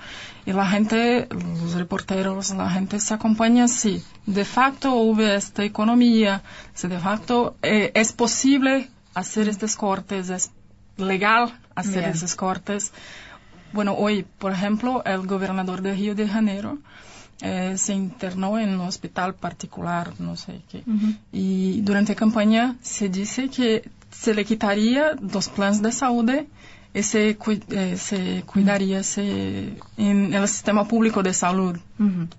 Y 0.45 0.54
la 0.54 0.65
gente, 0.65 1.28
los 1.30 1.73
reporteros, 1.73 2.52
la 2.52 2.69
gente 2.69 2.99
se 2.99 3.13
acompaña 3.13 3.65
así. 3.65 4.04
De 4.25 4.45
facto 4.45 4.93
hubo 4.95 5.21
esta 5.21 5.63
economía, 5.63 6.41
si 6.73 6.88
de 6.88 6.99
facto 6.99 7.58
eh, 7.62 7.91
es 7.93 8.13
posible 8.13 8.89
hacer 9.13 9.49
estos 9.49 9.75
cortes, 9.75 10.30
es 10.30 10.52
legal 10.97 11.54
hacer 11.75 12.04
Bien. 12.04 12.12
esos 12.12 12.36
cortes. 12.36 12.91
Bueno, 13.73 13.93
hoy, 13.93 14.25
por 14.38 14.52
ejemplo, 14.52 15.04
el 15.06 15.28
gobernador 15.28 15.82
de 15.82 15.93
Río 15.93 16.15
de 16.15 16.28
Janeiro 16.28 16.80
eh, 17.41 17.75
se 17.78 17.93
internó 17.93 18.60
en 18.60 18.69
un 18.69 18.82
hospital 18.82 19.36
particular, 19.36 20.13
no 20.19 20.36
sé 20.36 20.62
qué. 20.69 20.84
Y 21.32 21.82
durante 21.82 22.13
la 22.13 22.19
campaña 22.19 22.75
se 22.82 23.10
dice 23.10 23.49
que 23.49 23.89
se 24.12 24.34
le 24.34 24.43
quitaría 24.43 25.13
los 25.21 25.47
planes 25.49 25.82
de 25.82 25.91
salud 25.91 26.30
se, 26.93 27.38
eh, 27.69 27.97
se 27.97 28.43
cuidaría 28.45 29.04
se- 29.04 29.78
en 29.97 30.34
el 30.34 30.47
sistema 30.47 30.88
público 30.88 31.23
de 31.23 31.34
salud. 31.34 31.78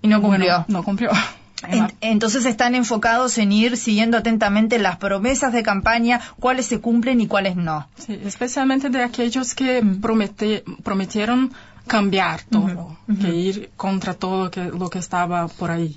Y 0.01 0.07
no 0.07 0.21
cumplió. 0.21 0.47
Bueno, 0.49 0.65
no 0.67 0.83
cumplió. 0.83 1.09
En- 1.67 1.93
entonces 2.01 2.45
están 2.47 2.73
enfocados 2.73 3.37
en 3.37 3.51
ir 3.51 3.77
siguiendo 3.77 4.17
atentamente 4.17 4.79
las 4.79 4.97
promesas 4.97 5.53
de 5.53 5.61
campaña, 5.61 6.19
cuáles 6.39 6.65
se 6.65 6.79
cumplen 6.81 7.21
y 7.21 7.27
cuáles 7.27 7.55
no. 7.55 7.87
Sí, 7.99 8.19
especialmente 8.25 8.89
de 8.89 9.03
aquellos 9.03 9.53
que 9.53 9.83
promete- 9.83 10.63
prometieron 10.81 11.53
cambiar 11.85 12.41
todo, 12.49 12.97
que 13.21 13.29
ir 13.35 13.69
contra 13.77 14.15
todo 14.15 14.49
que, 14.49 14.63
lo 14.65 14.89
que 14.89 14.97
estaba 14.97 15.47
por 15.49 15.69
ahí. 15.69 15.95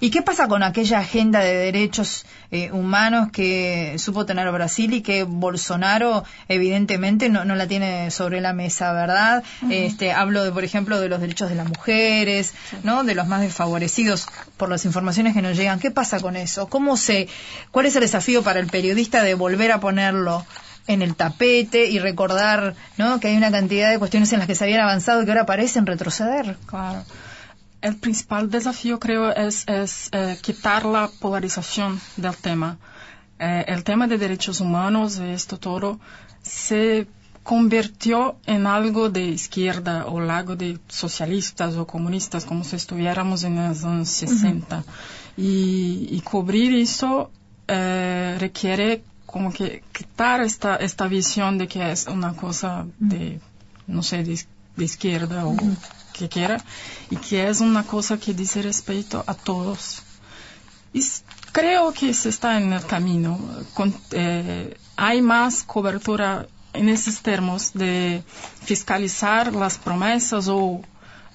¿Y 0.00 0.10
qué 0.10 0.22
pasa 0.22 0.48
con 0.48 0.62
aquella 0.62 1.00
agenda 1.00 1.40
de 1.40 1.54
derechos 1.54 2.26
eh, 2.50 2.70
humanos 2.72 3.28
que 3.32 3.96
supo 3.98 4.26
tener 4.26 4.50
Brasil 4.50 4.92
y 4.92 5.02
que 5.02 5.24
Bolsonaro 5.24 6.24
evidentemente 6.48 7.28
no, 7.28 7.44
no 7.44 7.54
la 7.54 7.66
tiene 7.66 8.10
sobre 8.10 8.40
la 8.40 8.52
mesa, 8.52 8.92
verdad? 8.92 9.42
Este, 9.70 10.12
hablo 10.12 10.44
de, 10.44 10.52
por 10.52 10.64
ejemplo, 10.64 11.00
de 11.00 11.08
los 11.08 11.20
derechos 11.20 11.48
de 11.48 11.54
las 11.54 11.68
mujeres, 11.68 12.54
¿no? 12.82 13.04
De 13.04 13.14
los 13.14 13.26
más 13.26 13.40
desfavorecidos 13.40 14.26
por 14.56 14.68
las 14.68 14.84
informaciones 14.84 15.34
que 15.34 15.42
nos 15.42 15.56
llegan. 15.56 15.78
¿Qué 15.80 15.90
pasa 15.90 16.20
con 16.20 16.36
eso? 16.36 16.68
¿Cómo 16.68 16.96
se, 16.96 17.28
cuál 17.70 17.86
es 17.86 17.96
el 17.96 18.02
desafío 18.02 18.42
para 18.42 18.60
el 18.60 18.66
periodista 18.66 19.22
de 19.22 19.34
volver 19.34 19.72
a 19.72 19.80
ponerlo 19.80 20.44
en 20.86 21.02
el 21.02 21.14
tapete 21.14 21.86
y 21.86 21.98
recordar, 21.98 22.74
¿no? 22.98 23.20
Que 23.20 23.28
hay 23.28 23.36
una 23.36 23.50
cantidad 23.50 23.90
de 23.90 23.98
cuestiones 23.98 24.32
en 24.32 24.38
las 24.38 24.46
que 24.46 24.54
se 24.54 24.64
habían 24.64 24.80
avanzado 24.80 25.22
y 25.22 25.24
que 25.24 25.30
ahora 25.30 25.46
parecen 25.46 25.86
retroceder. 25.86 26.56
Claro. 26.66 27.04
El 27.84 27.96
principal 27.96 28.48
desafío, 28.48 28.98
creo, 28.98 29.30
es, 29.30 29.64
es 29.68 30.08
eh, 30.12 30.38
quitar 30.40 30.86
la 30.86 31.10
polarización 31.20 32.00
del 32.16 32.34
tema. 32.34 32.78
Eh, 33.38 33.66
el 33.68 33.84
tema 33.84 34.06
de 34.06 34.16
derechos 34.16 34.62
humanos, 34.62 35.18
esto 35.18 35.58
todo, 35.58 36.00
se 36.40 37.06
convirtió 37.42 38.36
en 38.46 38.66
algo 38.66 39.10
de 39.10 39.24
izquierda 39.24 40.06
o 40.06 40.18
algo 40.18 40.56
de 40.56 40.78
socialistas 40.88 41.74
o 41.76 41.86
comunistas, 41.86 42.46
como 42.46 42.64
si 42.64 42.76
estuviéramos 42.76 43.44
en 43.44 43.56
los 43.56 43.84
años 43.84 44.08
60. 44.08 44.82
y, 45.36 46.08
y 46.10 46.22
cubrir 46.22 46.74
eso 46.76 47.30
eh, 47.68 48.38
requiere 48.40 49.04
como 49.26 49.52
que 49.52 49.82
quitar 49.92 50.40
esta, 50.40 50.76
esta 50.76 51.06
visión 51.06 51.58
de 51.58 51.68
que 51.68 51.92
es 51.92 52.06
una 52.06 52.32
cosa 52.32 52.86
de, 52.98 53.40
no 53.86 54.02
sé, 54.02 54.22
de 54.22 54.84
izquierda 54.84 55.44
o 55.44 55.54
que 56.16 56.28
quiera, 56.28 56.56
y 57.10 57.16
que 57.16 57.48
es 57.48 57.60
una 57.60 57.82
cosa 57.82 58.16
que 58.18 58.32
dice 58.32 58.62
respeto 58.62 59.22
a 59.26 59.34
todos. 59.34 60.02
Y 60.92 61.02
creo 61.52 61.92
que 61.92 62.14
se 62.14 62.28
está 62.28 62.56
en 62.60 62.72
el 62.72 62.84
camino. 62.86 63.38
Con- 63.74 63.94
eh, 64.12 64.76
hay 64.96 65.20
más 65.20 65.62
cobertura 65.64 66.46
en 66.72 66.88
esos 66.88 67.20
términos 67.20 67.72
de 67.74 68.22
fiscalizar 68.64 69.52
las 69.54 69.76
promesas 69.78 70.48
o 70.48 70.80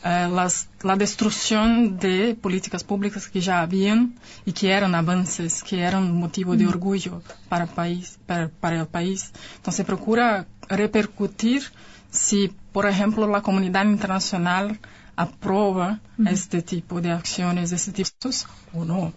eh, 0.02 0.30
las- 0.32 0.70
la 0.82 0.96
destrucción 0.96 1.98
de 2.00 2.34
políticas 2.34 2.86
públicas 2.86 3.28
que 3.28 3.42
ya 3.42 3.60
habían 3.60 4.16
y 4.46 4.54
que 4.54 4.72
eran 4.72 4.96
avances, 4.96 5.62
que 5.62 5.82
eran 5.82 6.16
motivo 6.16 6.56
de 6.56 6.66
orgullo 6.66 7.22
para 7.50 7.66
el 7.66 7.70
país. 7.72 8.18
Para, 8.26 8.48
para 8.48 8.80
el 8.80 8.88
país. 8.88 9.32
Entonces 9.58 9.86
procura 9.86 10.48
repercutir 10.70 11.64
si, 12.12 12.54
por 12.72 12.88
ejemplo, 12.88 13.28
la 13.28 13.42
comunidad 13.42 13.86
internacional 13.86 14.80
aprueba 15.16 16.00
este 16.26 16.62
tipo 16.62 17.02
de 17.02 17.12
acciones, 17.12 17.74
este 17.74 17.92
tipo 17.92 18.30
de 18.30 18.36
o 18.74 18.86
no. 18.86 19.12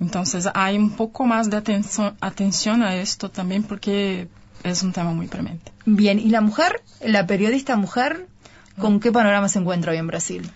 Entonces 0.00 0.48
hay 0.52 0.76
un 0.76 0.90
poco 0.90 1.24
más 1.26 1.48
de 1.48 1.56
atención, 1.56 2.16
atención 2.20 2.82
a 2.82 2.96
esto 2.96 3.30
también 3.30 3.62
porque 3.62 4.26
es 4.64 4.82
un 4.82 4.92
tema 4.92 5.12
muy 5.12 5.28
premente. 5.28 5.72
Bien, 5.86 6.18
¿y 6.18 6.30
la 6.30 6.40
mujer, 6.40 6.82
la 7.00 7.26
periodista 7.26 7.76
mujer, 7.76 8.26
con 8.78 8.98
qué 8.98 9.12
panorama 9.12 9.48
se 9.48 9.60
encuentra 9.60 9.92
hoy 9.92 9.98
en 9.98 10.08
Brasil? 10.08 10.50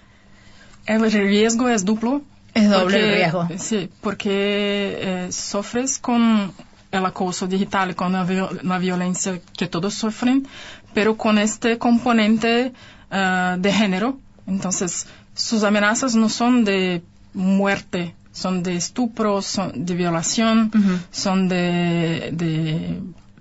El 0.86 1.12
riesgo 1.12 1.68
es 1.68 1.84
duplo. 1.84 2.22
Es 2.54 2.68
doble 2.68 2.98
el 2.98 3.14
riesgo. 3.14 3.48
Sí, 3.56 3.90
porque 4.00 4.98
eh, 5.00 5.28
sufres 5.30 6.00
con 6.00 6.52
el 6.90 7.04
acoso 7.06 7.46
digital, 7.46 7.94
con 7.94 8.12
la, 8.12 8.24
viol- 8.24 8.60
la 8.62 8.78
violencia 8.78 9.40
que 9.56 9.66
todos 9.66 9.94
sufren, 9.94 10.46
pero 10.94 11.16
con 11.16 11.38
este 11.38 11.78
componente 11.78 12.72
ah, 13.10 13.56
de 13.58 13.72
género. 13.72 14.18
Entonces, 14.46 15.06
sus 15.34 15.62
amenazas 15.64 16.14
no 16.14 16.28
son 16.28 16.64
de 16.64 17.02
muerte, 17.34 18.14
son 18.32 18.62
de 18.62 18.76
estupro, 18.76 19.42
son 19.42 19.84
de 19.84 19.94
violación, 19.94 20.70
son 21.10 21.48
de, 21.48 22.30
de, 22.32 23.00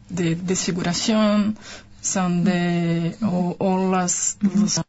de 0.10 0.36
desfiguración, 0.36 1.58
son 2.02 2.44
de, 2.44 3.16
o, 3.22 3.56
o 3.60 3.92
las, 3.92 4.38
los- 4.42 4.82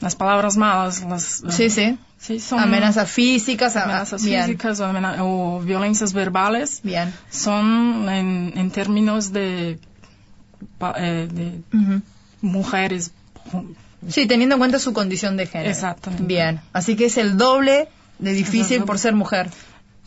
las 0.00 0.16
palabras 0.16 0.56
malas, 0.56 1.02
las, 1.04 1.42
Sí, 1.50 1.70
sí. 1.70 1.96
Sí, 2.22 2.38
son 2.38 2.60
Amenazas 2.60 3.10
físicas. 3.10 3.74
amenazas 3.74 4.22
bien, 4.24 4.44
físicas 4.44 4.78
o, 4.78 4.84
amena- 4.86 5.16
o 5.24 5.58
violencias 5.60 6.12
verbales. 6.12 6.80
Bien. 6.84 7.12
Son 7.30 8.08
en, 8.08 8.52
en 8.56 8.70
términos 8.70 9.32
de, 9.32 9.80
eh, 10.96 11.28
de 11.32 11.60
Ujú. 11.76 12.02
mujeres. 12.42 13.10
Sí, 14.08 14.26
teniendo 14.26 14.54
en 14.54 14.58
cuenta 14.60 14.78
su 14.78 14.92
condición 14.92 15.36
de 15.36 15.46
género. 15.46 15.70
Exactamente. 15.70 16.24
Bien. 16.24 16.60
Así 16.72 16.94
que 16.94 17.06
es 17.06 17.16
el 17.16 17.36
doble 17.36 17.88
de 18.20 18.32
difícil 18.32 18.84
por 18.84 18.98
ser 19.00 19.14
mujer. 19.14 19.50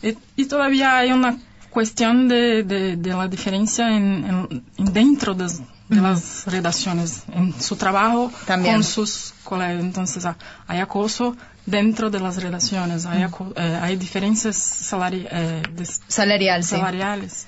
Y, 0.02 0.16
y 0.36 0.46
todavía 0.46 0.96
hay 0.96 1.12
una 1.12 1.36
cuestión 1.70 2.28
de, 2.28 2.62
de, 2.62 2.96
de 2.96 3.10
la 3.10 3.28
diferencia 3.28 3.94
en, 3.94 4.24
en- 4.24 4.64
en 4.78 4.92
dentro 4.94 5.34
de, 5.34 5.46
de 5.90 6.00
las 6.00 6.46
redacciones, 6.46 7.24
en 7.34 7.52
su 7.60 7.76
trabajo 7.76 8.32
También. 8.46 8.76
con 8.76 8.84
sus 8.84 9.34
colegas. 9.44 9.82
Entonces 9.82 10.24
hay 10.66 10.78
acoso 10.78 11.36
dentro 11.66 12.10
de 12.10 12.20
las 12.20 12.40
redacciones, 12.42 13.06
hay, 13.06 13.22
aco- 13.22 13.52
eh, 13.56 13.78
hay 13.82 13.96
diferencias 13.96 14.56
salari- 14.56 15.26
eh, 15.30 15.62
sí. 15.84 15.92
salariales. 16.08 17.46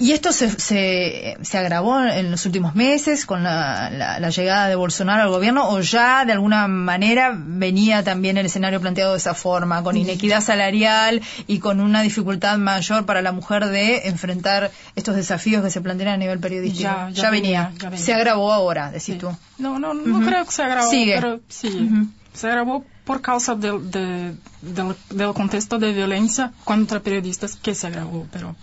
¿Y 0.00 0.12
esto 0.12 0.30
se, 0.30 0.48
se, 0.60 1.36
se 1.42 1.58
agravó 1.58 2.00
en 2.00 2.30
los 2.30 2.46
últimos 2.46 2.76
meses 2.76 3.26
con 3.26 3.42
la, 3.42 3.90
la- 3.90 4.20
la 4.20 4.30
llegada 4.30 4.68
de 4.68 4.76
Bolsonaro 4.76 5.24
al 5.24 5.28
gobierno 5.30 5.68
o 5.68 5.80
ya 5.80 6.24
de 6.24 6.32
alguna 6.32 6.68
manera 6.68 7.32
venía 7.36 8.04
también 8.04 8.38
el 8.38 8.46
escenario 8.46 8.80
planteado 8.80 9.12
de 9.12 9.18
esa 9.18 9.34
forma, 9.34 9.82
con 9.82 9.96
inequidad 9.96 10.40
salarial 10.40 11.20
y 11.48 11.58
con 11.58 11.80
una 11.80 12.02
dificultad 12.02 12.58
mayor 12.58 13.06
para 13.06 13.22
la 13.22 13.32
mujer 13.32 13.66
de 13.66 14.06
enfrentar 14.08 14.70
estos 14.94 15.16
desafíos 15.16 15.64
que 15.64 15.70
se 15.70 15.80
plantean 15.80 16.10
a 16.10 16.16
nivel 16.16 16.38
periodístico? 16.38 16.84
Ya- 16.84 17.10
ya 17.10 17.30
venía, 17.30 17.72
ya 17.76 17.90
venía. 17.90 18.04
Se 18.04 18.14
agravó 18.14 18.52
ahora, 18.52 18.92
decís 18.92 19.04
Sí. 19.14 19.18
tú. 19.18 19.36
No, 19.58 19.80
no, 19.80 19.94
no 19.94 20.24
creo 20.24 20.44
que 20.44 20.52
se 20.52 20.62
agravó, 20.62 20.88
Sigue. 20.90 21.14
pero 21.16 21.40
sí, 21.48 21.90
se 22.34 22.46
agravó 22.46 22.84
por 23.08 23.20
causa 23.30 23.54
del, 23.54 23.90
de- 23.90 24.34
del, 24.62 24.94
del 25.10 25.32
contexto 25.40 25.78
de 25.78 25.92
violencia 26.00 26.52
contra 26.64 27.00
periodistas 27.00 27.56
que 27.56 27.74
se 27.74 27.86
agravó, 27.88 28.26
pero 28.34 28.54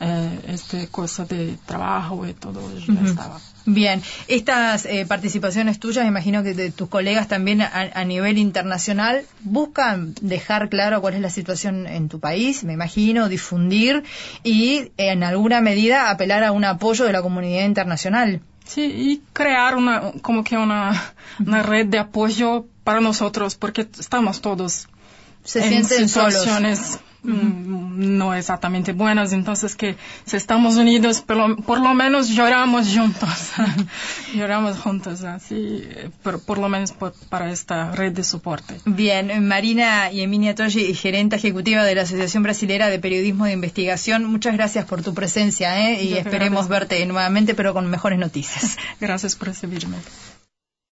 eh, 0.00 0.40
este 0.48 0.88
cosa 0.88 1.24
de 1.24 1.56
trabajo 1.66 2.26
y 2.26 2.32
todo 2.34 2.60
ya 2.78 3.00
estaba. 3.10 3.38
Bien, 3.66 4.02
estas 4.28 4.84
eh, 4.86 5.06
participaciones 5.06 5.78
tuyas, 5.78 6.06
imagino 6.06 6.42
que 6.42 6.52
de 6.54 6.70
tus 6.70 6.88
colegas 6.88 7.28
también 7.28 7.62
a, 7.62 7.70
a 7.94 8.04
nivel 8.04 8.36
internacional, 8.38 9.24
buscan 9.42 10.14
dejar 10.20 10.68
claro 10.68 11.00
cuál 11.00 11.14
es 11.14 11.20
la 11.20 11.30
situación 11.30 11.86
en 11.86 12.08
tu 12.08 12.20
país, 12.20 12.62
me 12.64 12.74
imagino, 12.74 13.28
difundir 13.28 14.02
y 14.42 14.92
en 14.98 15.22
alguna 15.24 15.60
medida 15.60 16.10
apelar 16.10 16.44
a 16.44 16.52
un 16.52 16.64
apoyo 16.64 17.04
de 17.06 17.12
la 17.12 17.22
comunidad 17.22 17.64
internacional. 17.64 18.40
Sí, 18.66 18.82
y 18.82 19.22
crear 19.32 19.76
una, 19.76 20.12
como 20.22 20.42
que 20.42 20.56
una, 20.56 21.14
una 21.46 21.62
red 21.62 21.86
de 21.86 21.98
apoyo 21.98 22.66
para 22.84 23.00
nosotros, 23.00 23.54
porque 23.56 23.88
estamos 23.98 24.40
todos 24.40 24.86
Se 25.42 25.62
en 25.64 25.70
sienten 25.86 26.08
solos. 26.08 26.34
situaciones 26.34 26.98
mm, 27.22 28.16
no 28.18 28.34
exactamente 28.34 28.92
buenas, 28.92 29.32
entonces 29.32 29.74
que 29.76 29.96
si 30.26 30.36
estamos 30.36 30.76
unidos, 30.76 31.22
por 31.22 31.36
lo, 31.36 31.56
por 31.56 31.80
lo 31.80 31.94
menos 31.94 32.28
lloramos 32.28 32.88
juntos, 32.94 33.52
lloramos 34.34 34.78
juntos, 34.78 35.22
así, 35.24 35.82
por, 36.22 36.40
por 36.44 36.58
lo 36.58 36.68
menos 36.68 36.92
por- 36.92 37.14
para 37.30 37.50
esta 37.50 37.90
red 37.92 38.12
de 38.12 38.22
soporte. 38.24 38.78
Bien, 38.84 39.46
Marina 39.46 40.10
y 40.12 40.20
Emilia 40.20 40.54
Toggi, 40.54 40.92
gerente 40.94 41.36
ejecutiva 41.36 41.84
de 41.84 41.94
la 41.94 42.02
Asociación 42.02 42.42
Brasilera 42.42 42.88
de 42.88 42.98
Periodismo 42.98 43.46
de 43.46 43.52
Investigación, 43.52 44.24
muchas 44.26 44.54
gracias 44.54 44.84
por 44.84 45.02
tu 45.02 45.14
presencia 45.14 45.88
¿eh? 45.90 46.02
y 46.04 46.10
Yo 46.10 46.16
esperemos 46.18 46.68
verte 46.68 47.04
nuevamente, 47.06 47.54
pero 47.54 47.72
con 47.72 47.88
mejores 47.88 48.18
noticias. 48.18 48.76
Gracias 49.00 49.34
por 49.36 49.48
recibirme. 49.48 49.96